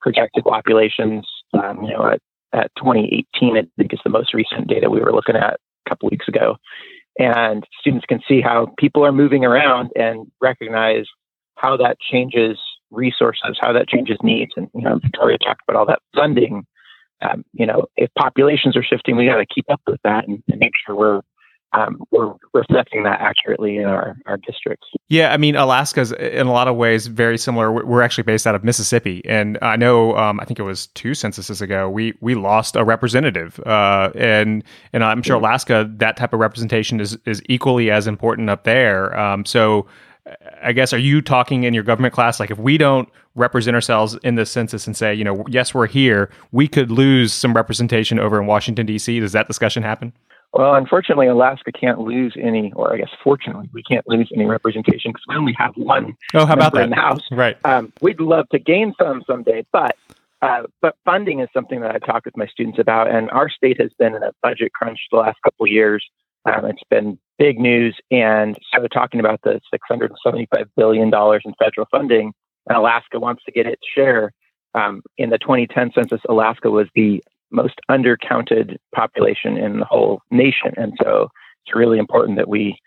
projected 0.02 0.44
populations. 0.44 1.26
Um, 1.54 1.84
you 1.84 1.94
know, 1.94 2.06
at, 2.06 2.20
at 2.54 2.72
2018, 2.78 3.58
I 3.58 3.64
think 3.78 3.94
is 3.94 4.00
the 4.04 4.10
most 4.10 4.34
recent 4.34 4.68
data 4.68 4.90
we 4.90 5.00
were 5.00 5.14
looking 5.14 5.36
at 5.36 5.54
a 5.86 5.90
couple 5.90 6.10
weeks 6.10 6.28
ago, 6.28 6.58
and 7.18 7.66
students 7.80 8.06
can 8.06 8.20
see 8.28 8.42
how 8.42 8.74
people 8.78 9.06
are 9.06 9.12
moving 9.12 9.46
around 9.46 9.90
and 9.96 10.30
recognize 10.42 11.06
how 11.56 11.78
that 11.78 11.98
changes 12.00 12.58
resources, 12.92 13.58
how 13.60 13.74
that 13.74 13.88
changes 13.88 14.18
needs. 14.24 14.52
And, 14.56 14.70
you 14.74 14.82
know, 14.82 15.00
Victoria 15.02 15.38
talked 15.38 15.62
about 15.68 15.80
all 15.80 15.86
that 15.88 16.00
funding. 16.16 16.66
Um, 17.22 17.46
you 17.54 17.66
know, 17.66 17.86
if 17.96 18.10
populations 18.18 18.76
are 18.76 18.84
shifting, 18.84 19.16
we 19.16 19.26
got 19.26 19.38
to 19.38 19.46
keep 19.46 19.66
up 19.70 19.82
with 19.88 20.00
that 20.04 20.28
and, 20.28 20.44
and 20.50 20.60
make 20.60 20.74
sure 20.86 20.96
we're 20.96 21.22
um, 21.74 22.04
we're 22.12 22.34
reflecting 22.54 23.04
that 23.04 23.22
accurately 23.22 23.78
in 23.78 23.86
our, 23.86 24.18
our 24.26 24.38
districts. 24.38 24.88
Yeah, 25.08 25.32
I 25.32 25.38
mean, 25.38 25.56
Alaska's 25.56 26.12
in 26.12 26.48
a 26.48 26.52
lot 26.52 26.68
of 26.68 26.76
ways 26.76 27.08
very 27.08 27.38
similar. 27.38 27.72
We're 27.72 28.02
actually 28.02 28.26
based 28.26 28.46
out 28.46 28.56
of 28.56 28.64
Mississippi, 28.64 29.22
and 29.26 29.58
I 29.62 29.78
know 29.78 30.18
um, 30.18 30.40
I 30.42 30.46
think 30.46 30.60
it 30.60 30.64
was 30.64 30.88
two 30.88 31.14
censuses 31.14 31.62
ago 31.62 31.90
we 31.90 32.14
we 32.20 32.36
lost 32.36 32.76
a 32.76 32.84
representative, 32.84 33.60
uh, 33.66 34.12
and 34.16 34.64
and 34.92 35.04
I'm 35.04 35.22
sure 35.22 35.38
Alaska 35.38 35.90
that 35.98 36.18
type 36.18 36.34
of 36.34 36.40
representation 36.40 37.00
is 37.00 37.18
is 37.26 37.42
equally 37.48 37.90
as 37.90 38.06
important 38.06 38.50
up 38.50 38.66
there. 38.66 39.18
Um, 39.18 39.46
so 39.46 39.88
I 40.62 40.72
guess, 40.72 40.94
are 40.94 41.00
you 41.00 41.22
talking 41.22 41.64
in 41.64 41.74
your 41.74 41.84
government 41.84 42.14
class? 42.14 42.40
Like, 42.40 42.52
if 42.52 42.60
we 42.60 42.78
don't 42.78 43.10
represent 43.36 43.76
ourselves 43.76 44.18
in 44.24 44.36
the 44.36 44.46
census 44.46 44.86
and 44.86 44.96
say, 44.96 45.14
you 45.14 45.24
know, 45.24 45.44
yes, 45.48 45.74
we're 45.74 45.88
here, 45.88 46.30
we 46.52 46.68
could 46.68 46.92
lose 46.92 47.34
some 47.34 47.54
representation 47.54 48.20
over 48.20 48.40
in 48.40 48.46
Washington, 48.46 48.86
D.C. 48.86 49.20
Does 49.20 49.32
that 49.32 49.48
discussion 49.48 49.82
happen? 49.84 50.14
Well, 50.54 50.76
unfortunately, 50.76 51.28
Alaska 51.28 51.72
can't 51.72 52.00
lose 52.00 52.36
any, 52.40 52.74
or 52.76 52.94
I 52.94 52.98
guess 52.98 53.10
fortunately, 53.24 53.70
we 53.74 53.84
can't 53.84 54.08
lose 54.08 54.30
any 54.36 54.46
representation 54.46 55.12
because 55.12 55.24
we 55.30 55.36
only 55.36 55.56
have 55.58 55.74
one. 55.76 56.16
Oh, 56.34 56.46
how 56.46 56.54
about 56.54 56.74
that? 56.74 56.84
In 56.84 56.90
the 56.90 56.98
House, 56.98 57.22
right? 57.32 57.58
Um, 57.64 57.94
we'd 58.02 58.20
love 58.20 58.50
to 58.50 58.60
gain 58.60 58.94
some 59.00 59.24
someday, 59.26 59.66
but 59.72 59.96
uh, 60.42 60.64
but 60.82 60.96
funding 61.06 61.40
is 61.40 61.48
something 61.54 61.80
that 61.82 61.92
I 61.92 62.00
talk 62.00 62.26
with 62.26 62.36
my 62.36 62.48
students 62.48 62.80
about, 62.80 63.10
and 63.10 63.30
our 63.32 63.50
state 63.50 63.80
has 63.80 63.92
been 63.98 64.14
in 64.14 64.24
a 64.24 64.32
budget 64.42 64.74
crunch 64.74 65.00
the 65.12 65.20
last 65.20 65.38
couple 65.44 65.66
of 65.66 65.72
years. 65.72 66.06
Um, 66.46 66.66
it's 66.66 66.84
been 66.90 67.20
big 67.38 67.60
news. 67.60 67.96
And 68.10 68.58
so 68.74 68.88
talking 68.88 69.20
about 69.20 69.42
the 69.44 69.60
$675 69.74 70.66
billion 70.76 71.08
in 71.08 71.54
federal 71.60 71.88
funding, 71.92 72.34
and 72.68 72.78
Alaska 72.78 73.20
wants 73.20 73.44
to 73.46 73.52
get 73.52 73.68
its 73.68 73.82
share. 73.96 74.32
Um, 74.74 75.02
in 75.18 75.30
the 75.30 75.38
2010 75.38 75.92
census, 75.94 76.22
Alaska 76.30 76.70
was 76.70 76.88
the 76.96 77.22
most 77.52 77.76
undercounted 77.90 78.78
population 78.96 79.58
in 79.58 79.80
the 79.80 79.86
whole 79.86 80.22
nation. 80.32 80.74
And 80.78 80.94
so 81.02 81.28
it's 81.66 81.76
really 81.76 82.00
important 82.00 82.38
that 82.38 82.48
we 82.48 82.78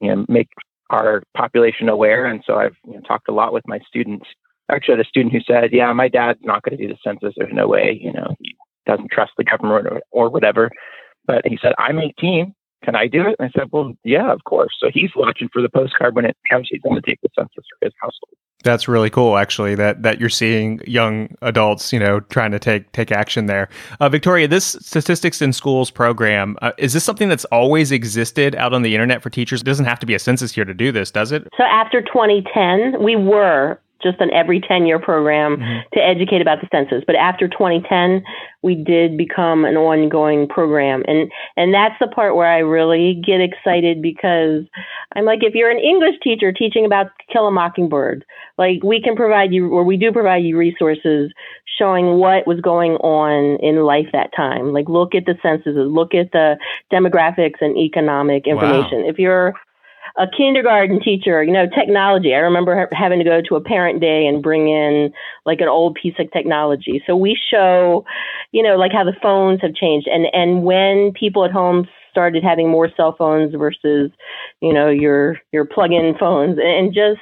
you 0.00 0.14
know, 0.14 0.24
make 0.28 0.48
our 0.90 1.22
population 1.36 1.88
aware. 1.88 2.26
And 2.26 2.42
so 2.46 2.56
I've 2.56 2.76
you 2.86 2.94
know, 2.94 3.00
talked 3.00 3.28
a 3.28 3.34
lot 3.34 3.52
with 3.52 3.66
my 3.66 3.78
students. 3.86 4.26
Actually, 4.70 4.94
I 4.94 4.96
had 4.98 5.06
a 5.06 5.08
student 5.08 5.32
who 5.32 5.40
said, 5.40 5.72
Yeah, 5.72 5.92
my 5.92 6.08
dad's 6.08 6.40
not 6.42 6.62
going 6.62 6.76
to 6.76 6.86
do 6.86 6.92
the 6.92 6.98
census. 7.02 7.34
There's 7.36 7.52
no 7.52 7.68
way, 7.68 7.98
you 8.00 8.12
know, 8.12 8.34
he 8.40 8.56
doesn't 8.86 9.10
trust 9.10 9.32
the 9.36 9.44
government 9.44 9.86
or, 9.86 10.00
or 10.10 10.30
whatever. 10.30 10.70
But 11.26 11.46
he 11.46 11.58
said, 11.60 11.74
I'm 11.78 11.98
18 11.98 12.54
can 12.84 12.94
I 12.94 13.06
do 13.06 13.22
it? 13.22 13.36
And 13.38 13.50
I 13.54 13.58
said, 13.58 13.68
well, 13.72 13.92
yeah, 14.04 14.32
of 14.32 14.44
course. 14.44 14.74
So 14.80 14.88
he's 14.92 15.10
watching 15.16 15.48
for 15.52 15.62
the 15.62 15.68
postcard 15.68 16.14
when 16.14 16.24
it 16.24 16.36
comes. 16.50 16.68
He's 16.70 16.80
going 16.80 16.96
to 16.96 17.02
take 17.02 17.20
the 17.22 17.28
census 17.36 17.54
for 17.54 17.86
his 17.86 17.92
household. 18.00 18.36
That's 18.64 18.88
really 18.88 19.08
cool, 19.08 19.36
actually. 19.36 19.76
That 19.76 20.02
that 20.02 20.18
you're 20.18 20.28
seeing 20.28 20.80
young 20.84 21.36
adults, 21.42 21.92
you 21.92 22.00
know, 22.00 22.18
trying 22.20 22.50
to 22.50 22.58
take 22.58 22.90
take 22.90 23.12
action 23.12 23.46
there. 23.46 23.68
Uh, 24.00 24.08
Victoria, 24.08 24.48
this 24.48 24.76
statistics 24.80 25.40
in 25.40 25.52
schools 25.52 25.92
program 25.92 26.56
uh, 26.60 26.72
is 26.76 26.92
this 26.92 27.04
something 27.04 27.28
that's 27.28 27.44
always 27.46 27.92
existed 27.92 28.56
out 28.56 28.74
on 28.74 28.82
the 28.82 28.94
internet 28.94 29.22
for 29.22 29.30
teachers? 29.30 29.60
It 29.60 29.64
doesn't 29.64 29.84
have 29.84 30.00
to 30.00 30.06
be 30.06 30.14
a 30.14 30.18
census 30.18 30.52
here 30.52 30.64
to 30.64 30.74
do 30.74 30.90
this, 30.90 31.12
does 31.12 31.30
it? 31.30 31.46
So 31.56 31.62
after 31.62 32.02
2010, 32.02 33.00
we 33.00 33.14
were 33.14 33.78
just 34.02 34.20
an 34.20 34.32
every 34.32 34.60
10 34.60 34.86
year 34.86 34.98
program 34.98 35.56
mm-hmm. 35.56 35.80
to 35.92 36.00
educate 36.00 36.40
about 36.40 36.60
the 36.60 36.68
census. 36.70 37.02
But 37.06 37.16
after 37.16 37.48
2010, 37.48 38.22
we 38.62 38.74
did 38.74 39.16
become 39.16 39.64
an 39.64 39.76
ongoing 39.76 40.48
program. 40.48 41.02
And, 41.06 41.30
and 41.56 41.72
that's 41.72 41.94
the 42.00 42.08
part 42.08 42.36
where 42.36 42.50
I 42.50 42.58
really 42.58 43.20
get 43.24 43.40
excited 43.40 44.02
because 44.02 44.64
I'm 45.14 45.24
like, 45.24 45.40
if 45.42 45.54
you're 45.54 45.70
an 45.70 45.78
English 45.78 46.16
teacher 46.22 46.52
teaching 46.52 46.84
about 46.84 47.08
Kill 47.32 47.46
a 47.46 47.50
Mockingbird, 47.50 48.24
like 48.56 48.82
we 48.82 49.00
can 49.02 49.16
provide 49.16 49.52
you, 49.52 49.70
or 49.70 49.84
we 49.84 49.96
do 49.96 50.12
provide 50.12 50.44
you 50.44 50.56
resources 50.56 51.32
showing 51.78 52.18
what 52.18 52.46
was 52.46 52.60
going 52.60 52.92
on 52.96 53.58
in 53.62 53.84
life 53.84 54.06
that 54.12 54.30
time. 54.36 54.72
Like 54.72 54.88
look 54.88 55.14
at 55.14 55.26
the 55.26 55.36
censuses, 55.42 55.90
look 55.90 56.14
at 56.14 56.32
the 56.32 56.56
demographics 56.92 57.60
and 57.60 57.76
economic 57.76 58.46
information. 58.46 59.02
Wow. 59.02 59.08
If 59.08 59.18
you're 59.18 59.54
a 60.18 60.26
kindergarten 60.36 61.00
teacher, 61.00 61.42
you 61.42 61.52
know, 61.52 61.66
technology. 61.68 62.34
I 62.34 62.38
remember 62.38 62.88
having 62.92 63.18
to 63.18 63.24
go 63.24 63.40
to 63.48 63.56
a 63.56 63.60
parent 63.60 64.00
day 64.00 64.26
and 64.26 64.42
bring 64.42 64.68
in 64.68 65.12
like 65.46 65.60
an 65.60 65.68
old 65.68 65.94
piece 65.94 66.14
of 66.18 66.30
technology. 66.32 67.02
So 67.06 67.16
we 67.16 67.38
show, 67.50 68.04
you 68.52 68.62
know, 68.62 68.76
like 68.76 68.92
how 68.92 69.04
the 69.04 69.16
phones 69.22 69.60
have 69.62 69.74
changed 69.74 70.08
and 70.08 70.26
and 70.32 70.64
when 70.64 71.12
people 71.12 71.44
at 71.44 71.52
home 71.52 71.86
started 72.10 72.42
having 72.42 72.68
more 72.68 72.90
cell 72.96 73.14
phones 73.16 73.54
versus, 73.54 74.10
you 74.60 74.72
know, 74.72 74.88
your 74.88 75.38
your 75.52 75.64
plug-in 75.64 76.16
phones 76.18 76.58
and 76.60 76.92
just 76.92 77.20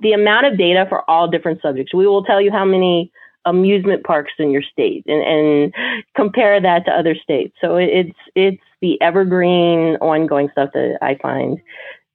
the 0.00 0.12
amount 0.12 0.46
of 0.46 0.56
data 0.56 0.86
for 0.88 1.08
all 1.10 1.28
different 1.28 1.60
subjects. 1.60 1.92
We 1.92 2.06
will 2.06 2.24
tell 2.24 2.40
you 2.40 2.50
how 2.50 2.64
many 2.64 3.12
amusement 3.44 4.04
parks 4.04 4.32
in 4.38 4.50
your 4.50 4.62
state 4.62 5.04
and, 5.06 5.22
and 5.22 6.04
compare 6.16 6.60
that 6.60 6.84
to 6.86 6.92
other 6.92 7.14
states. 7.14 7.54
So 7.60 7.76
it's 7.76 8.18
it's 8.34 8.62
the 8.80 9.00
evergreen 9.00 9.96
ongoing 9.96 10.48
stuff 10.52 10.70
that 10.74 10.98
I 11.02 11.16
find 11.20 11.58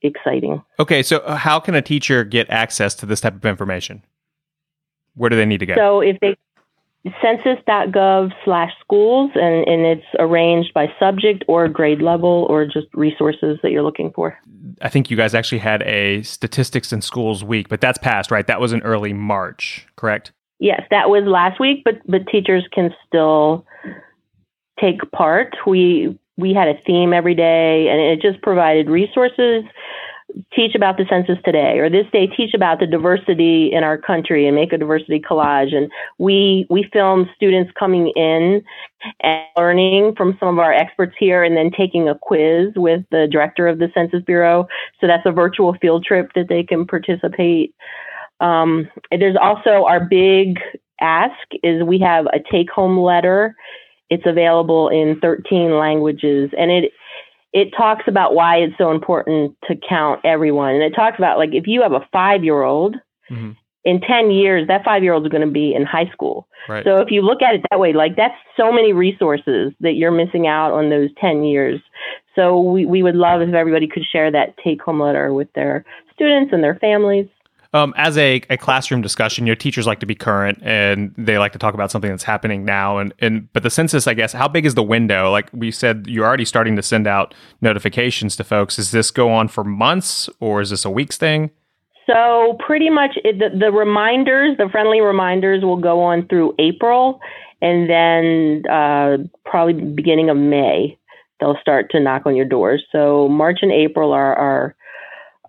exciting. 0.03 0.61
Okay, 0.79 1.01
so 1.01 1.17
uh, 1.19 1.35
how 1.35 1.59
can 1.59 1.75
a 1.75 1.81
teacher 1.81 2.23
get 2.23 2.49
access 2.49 2.93
to 2.95 3.05
this 3.05 3.21
type 3.21 3.35
of 3.35 3.45
information? 3.45 4.03
Where 5.15 5.29
do 5.29 5.35
they 5.35 5.45
need 5.45 5.59
to 5.59 5.65
go? 5.65 5.75
So 5.75 6.01
if 6.01 6.19
they 6.19 6.37
census.gov 7.21 8.31
slash 8.45 8.71
schools 8.79 9.31
and, 9.35 9.67
and 9.67 9.85
it's 9.85 10.05
arranged 10.19 10.73
by 10.73 10.87
subject 10.99 11.43
or 11.47 11.67
grade 11.67 12.01
level 12.01 12.47
or 12.49 12.65
just 12.65 12.87
resources 12.93 13.59
that 13.61 13.71
you're 13.71 13.83
looking 13.83 14.11
for. 14.11 14.37
I 14.81 14.87
think 14.87 15.11
you 15.11 15.17
guys 15.17 15.35
actually 15.35 15.59
had 15.59 15.83
a 15.83 16.21
statistics 16.23 16.93
in 16.93 17.01
schools 17.01 17.43
week, 17.43 17.67
but 17.67 17.81
that's 17.81 17.97
passed, 17.97 18.31
right? 18.31 18.47
That 18.47 18.61
was 18.61 18.71
in 18.71 18.81
early 18.83 19.11
March, 19.11 19.85
correct? 19.97 20.31
Yes, 20.59 20.81
that 20.91 21.09
was 21.09 21.23
last 21.25 21.59
week, 21.59 21.81
but 21.83 21.95
but 22.07 22.25
teachers 22.27 22.63
can 22.71 22.91
still 23.05 23.65
take 24.79 24.99
part. 25.11 25.55
We 25.67 26.17
we 26.37 26.53
had 26.53 26.67
a 26.67 26.79
theme 26.85 27.13
every 27.13 27.35
day 27.35 27.87
and 27.89 27.99
it 27.99 28.21
just 28.21 28.41
provided 28.41 28.89
resources 28.89 29.63
teach 30.53 30.75
about 30.75 30.97
the 30.97 31.05
census 31.09 31.37
today 31.45 31.79
or 31.79 31.89
this 31.89 32.05
day 32.11 32.27
teach 32.27 32.53
about 32.53 32.79
the 32.79 32.87
diversity 32.87 33.71
in 33.71 33.83
our 33.83 33.97
country 33.97 34.47
and 34.47 34.55
make 34.55 34.73
a 34.73 34.77
diversity 34.77 35.19
collage. 35.19 35.75
And 35.75 35.91
we 36.17 36.65
we 36.69 36.89
filmed 36.91 37.27
students 37.35 37.71
coming 37.77 38.11
in 38.15 38.63
and 39.21 39.43
learning 39.57 40.15
from 40.15 40.37
some 40.39 40.49
of 40.49 40.59
our 40.59 40.73
experts 40.73 41.13
here 41.19 41.43
and 41.43 41.55
then 41.55 41.71
taking 41.71 42.09
a 42.09 42.17
quiz 42.17 42.69
with 42.75 43.03
the 43.11 43.27
director 43.31 43.67
of 43.67 43.79
the 43.79 43.89
census 43.93 44.23
bureau. 44.23 44.67
So 44.99 45.07
that's 45.07 45.25
a 45.25 45.31
virtual 45.31 45.75
field 45.79 46.03
trip 46.03 46.31
that 46.35 46.49
they 46.49 46.63
can 46.63 46.85
participate. 46.85 47.75
Um, 48.39 48.89
there's 49.11 49.37
also 49.39 49.85
our 49.85 50.03
big 50.03 50.59
ask 50.99 51.35
is 51.63 51.83
we 51.83 51.99
have 51.99 52.25
a 52.27 52.39
take 52.51 52.69
home 52.69 52.97
letter 52.97 53.55
it's 54.09 54.25
available 54.25 54.89
in 54.89 55.19
13 55.19 55.77
languages 55.77 56.51
and 56.57 56.71
it 56.71 56.91
it 57.53 57.69
talks 57.77 58.05
about 58.07 58.33
why 58.33 58.57
it's 58.57 58.77
so 58.79 58.91
important 58.91 59.55
to 59.67 59.75
count 59.87 60.19
everyone. 60.23 60.73
And 60.73 60.81
it 60.81 60.95
talks 60.95 61.17
about 61.19 61.37
like 61.37 61.51
if 61.53 61.67
you 61.67 61.83
have 61.83 61.93
a 61.93 62.07
5-year-old 62.13 62.95
mm-hmm. 63.29 63.51
in 63.85 64.01
10 64.01 64.31
years 64.31 64.67
that 64.67 64.83
5-year-old 64.83 65.25
is 65.25 65.31
going 65.31 65.45
to 65.45 65.51
be 65.51 65.73
in 65.73 65.85
high 65.85 66.09
school. 66.11 66.47
Right. 66.67 66.83
So 66.83 66.97
if 66.97 67.11
you 67.11 67.21
look 67.21 67.43
at 67.43 67.53
it 67.55 67.61
that 67.69 67.79
way 67.79 67.93
like 67.93 68.15
that's 68.15 68.33
so 68.57 68.71
many 68.71 68.91
resources 68.91 69.71
that 69.81 69.93
you're 69.93 70.11
missing 70.11 70.47
out 70.47 70.71
on 70.71 70.89
those 70.89 71.09
10 71.21 71.43
years. 71.43 71.79
So 72.35 72.59
we 72.59 72.85
we 72.87 73.03
would 73.03 73.15
love 73.15 73.41
if 73.41 73.53
everybody 73.53 73.87
could 73.87 74.03
share 74.03 74.31
that 74.31 74.55
take 74.63 74.81
home 74.81 74.99
letter 74.99 75.31
with 75.31 75.53
their 75.53 75.85
students 76.11 76.51
and 76.53 76.63
their 76.63 76.75
families. 76.75 77.27
Um, 77.73 77.93
as 77.97 78.17
a, 78.19 78.41
a 78.51 78.57
classroom 78.57 79.01
discussion, 79.01 79.47
your 79.47 79.55
teachers 79.55 79.88
like 79.88 79.99
to 80.01 80.05
be 80.05 80.13
current 80.13 80.59
and 80.62 81.13
they 81.17 81.39
like 81.39 81.53
to 81.53 81.59
talk 81.59 81.73
about 81.73 81.89
something 81.89 82.12
that's 82.12 82.23
happening 82.23 82.65
now. 82.65 82.99
And, 82.99 83.13
and 83.17 83.51
but 83.51 83.63
the 83.63 83.71
census, 83.71 84.05
I 84.05 84.13
guess, 84.13 84.31
how 84.31 84.47
big 84.47 84.67
is 84.67 84.75
the 84.75 84.83
window? 84.83 85.31
Like 85.31 85.49
we 85.53 85.71
said, 85.71 86.05
you're 86.07 86.25
already 86.25 86.45
starting 86.45 86.75
to 86.75 86.83
send 86.83 87.07
out 87.07 87.33
notifications 87.62 88.36
to 88.36 88.43
folks. 88.43 88.75
Does 88.75 88.91
this 88.91 89.09
go 89.09 89.31
on 89.31 89.47
for 89.47 89.63
months 89.63 90.29
or 90.39 90.62
is 90.62 90.69
this 90.69 90.86
a 90.86 90.89
weeks 90.91 91.17
thing? 91.17 91.49
So 92.05 92.57
pretty 92.65 92.91
much 92.91 93.17
it, 93.23 93.39
the, 93.39 93.57
the 93.57 93.71
reminders, 93.71 94.57
the 94.57 94.69
friendly 94.69 95.01
reminders, 95.01 95.63
will 95.63 95.79
go 95.79 96.01
on 96.01 96.27
through 96.27 96.53
April, 96.59 97.19
and 97.62 97.89
then 97.89 98.63
uh, 98.69 99.17
probably 99.45 99.73
beginning 99.73 100.29
of 100.29 100.38
May 100.38 100.97
they'll 101.39 101.57
start 101.59 101.89
to 101.91 101.99
knock 101.99 102.23
on 102.25 102.36
your 102.36 102.45
doors. 102.45 102.83
So 102.91 103.27
March 103.27 103.59
and 103.62 103.71
April 103.71 104.13
are, 104.13 104.36
are 104.36 104.75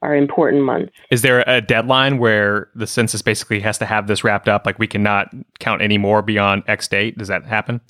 are 0.04 0.14
important 0.14 0.62
months. 0.62 0.92
Is 1.10 1.22
there 1.22 1.42
a 1.46 1.60
deadline 1.60 2.18
where 2.18 2.68
the 2.74 2.86
census 2.86 3.22
basically 3.22 3.60
has 3.60 3.78
to 3.78 3.86
have 3.86 4.06
this 4.06 4.22
wrapped 4.22 4.48
up? 4.48 4.66
Like 4.66 4.78
we 4.78 4.86
cannot 4.86 5.34
count 5.58 5.82
any 5.82 5.98
more 5.98 6.22
beyond 6.22 6.62
X 6.66 6.86
date? 6.88 7.18
Does 7.18 7.28
that 7.28 7.44
happen? 7.44 7.80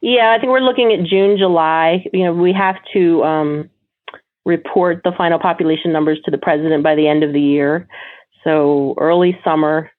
Yeah, 0.00 0.34
I 0.36 0.40
think 0.40 0.50
we're 0.50 0.60
looking 0.60 0.92
at 0.92 1.06
June, 1.06 1.36
July. 1.38 2.04
You 2.12 2.24
know, 2.24 2.32
we 2.32 2.52
have 2.52 2.76
to 2.92 3.24
um, 3.24 3.70
report 4.44 5.02
the 5.04 5.12
final 5.16 5.38
population 5.38 5.92
numbers 5.92 6.20
to 6.24 6.30
the 6.30 6.38
president 6.38 6.82
by 6.82 6.94
the 6.94 7.08
end 7.08 7.22
of 7.22 7.32
the 7.32 7.40
year. 7.40 7.88
So 8.44 8.94
early 8.98 9.38
summer, 9.44 9.90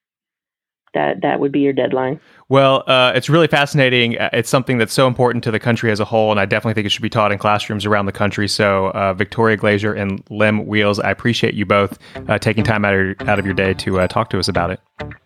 that 0.94 1.22
that 1.22 1.40
would 1.40 1.52
be 1.52 1.60
your 1.60 1.74
deadline. 1.74 2.20
Well, 2.48 2.84
uh, 2.88 3.12
it's 3.16 3.30
really 3.30 3.48
fascinating. 3.48 4.18
Uh, 4.18 4.30
it's 4.34 4.50
something 4.50 4.78
that's 4.78 4.94
so 4.94 5.08
important 5.08 5.44
to 5.44 5.52
the 5.52 5.60
country 5.60 5.92
as 5.92 6.00
a 6.00 6.06
whole, 6.06 6.32
and 6.32 6.40
I 6.40 6.46
definitely 6.46 6.74
think 6.74 6.88
it 6.88 6.90
should 6.90 7.04
be 7.04 7.10
taught 7.10 7.32
in 7.32 7.38
classrooms 7.38 7.86
around 7.86 8.08
the 8.08 8.12
country. 8.12 8.48
So, 8.48 8.88
uh, 8.92 9.14
Victoria 9.14 9.56
Glazer 9.58 9.96
and 9.96 10.24
Lem 10.30 10.66
Wheeles, 10.66 11.00
I 11.00 11.12
appreciate 11.12 11.54
you 11.54 11.66
both 11.66 12.00
uh, 12.28 12.40
taking 12.40 12.64
time 12.64 12.86
out 12.86 12.96
of, 12.96 13.22
out 13.28 13.38
of 13.40 13.46
your 13.46 13.54
day 13.54 13.74
to 13.76 14.00
uh, 14.00 14.08
talk 14.08 14.30
to 14.32 14.40
us 14.40 14.48
about 14.48 14.72
it. 14.72 14.80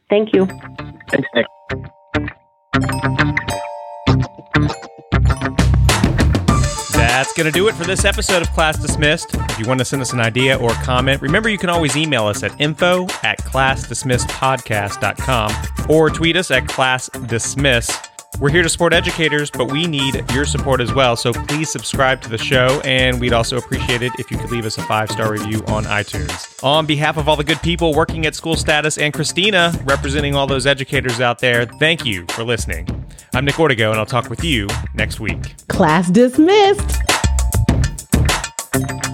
Thank 0.09 0.33
you. 0.33 0.47
Thanks, 1.09 1.29
Nick. 1.33 1.45
That's 7.23 7.31
going 7.31 7.45
to 7.45 7.57
do 7.57 7.69
it 7.69 7.75
for 7.75 7.85
this 7.85 8.03
episode 8.03 8.41
of 8.41 8.49
Class 8.49 8.77
Dismissed. 8.77 9.33
If 9.33 9.57
you 9.57 9.65
want 9.65 9.79
to 9.79 9.85
send 9.85 10.01
us 10.01 10.11
an 10.11 10.19
idea 10.19 10.57
or 10.57 10.71
comment, 10.71 11.21
remember 11.21 11.47
you 11.47 11.57
can 11.57 11.69
always 11.69 11.95
email 11.95 12.25
us 12.25 12.43
at 12.43 12.59
info 12.59 13.05
at 13.23 13.37
classdismissedpodcast.com 13.43 15.89
or 15.89 16.09
tweet 16.09 16.35
us 16.35 16.51
at 16.51 16.65
classdismiss. 16.65 18.09
We're 18.41 18.49
here 18.49 18.61
to 18.61 18.67
support 18.67 18.91
educators, 18.91 19.49
but 19.49 19.71
we 19.71 19.87
need 19.87 20.21
your 20.33 20.43
support 20.43 20.81
as 20.81 20.93
well. 20.93 21.15
So 21.15 21.31
please 21.31 21.69
subscribe 21.69 22.19
to 22.23 22.29
the 22.29 22.37
show, 22.37 22.81
and 22.83 23.21
we'd 23.21 23.31
also 23.31 23.55
appreciate 23.55 24.01
it 24.01 24.11
if 24.19 24.29
you 24.29 24.37
could 24.37 24.51
leave 24.51 24.65
us 24.65 24.77
a 24.77 24.81
five 24.81 25.09
star 25.09 25.31
review 25.31 25.63
on 25.67 25.85
iTunes. 25.85 26.61
On 26.61 26.85
behalf 26.85 27.15
of 27.15 27.29
all 27.29 27.37
the 27.37 27.45
good 27.45 27.61
people 27.61 27.93
working 27.93 28.25
at 28.25 28.33
SchoolStatus 28.33 29.01
and 29.01 29.13
Kristina, 29.13 29.71
representing 29.89 30.35
all 30.35 30.45
those 30.45 30.67
educators 30.67 31.21
out 31.21 31.39
there, 31.39 31.65
thank 31.65 32.03
you 32.03 32.25
for 32.31 32.43
listening. 32.43 32.85
I'm 33.33 33.45
Nick 33.45 33.55
Ortego, 33.55 33.91
and 33.91 33.97
I'll 33.97 34.05
talk 34.05 34.29
with 34.29 34.43
you 34.43 34.67
next 34.93 35.21
week. 35.21 35.55
Class 35.69 36.09
dismissed. 36.09 37.12
Thank 38.73 39.05
you. 39.05 39.12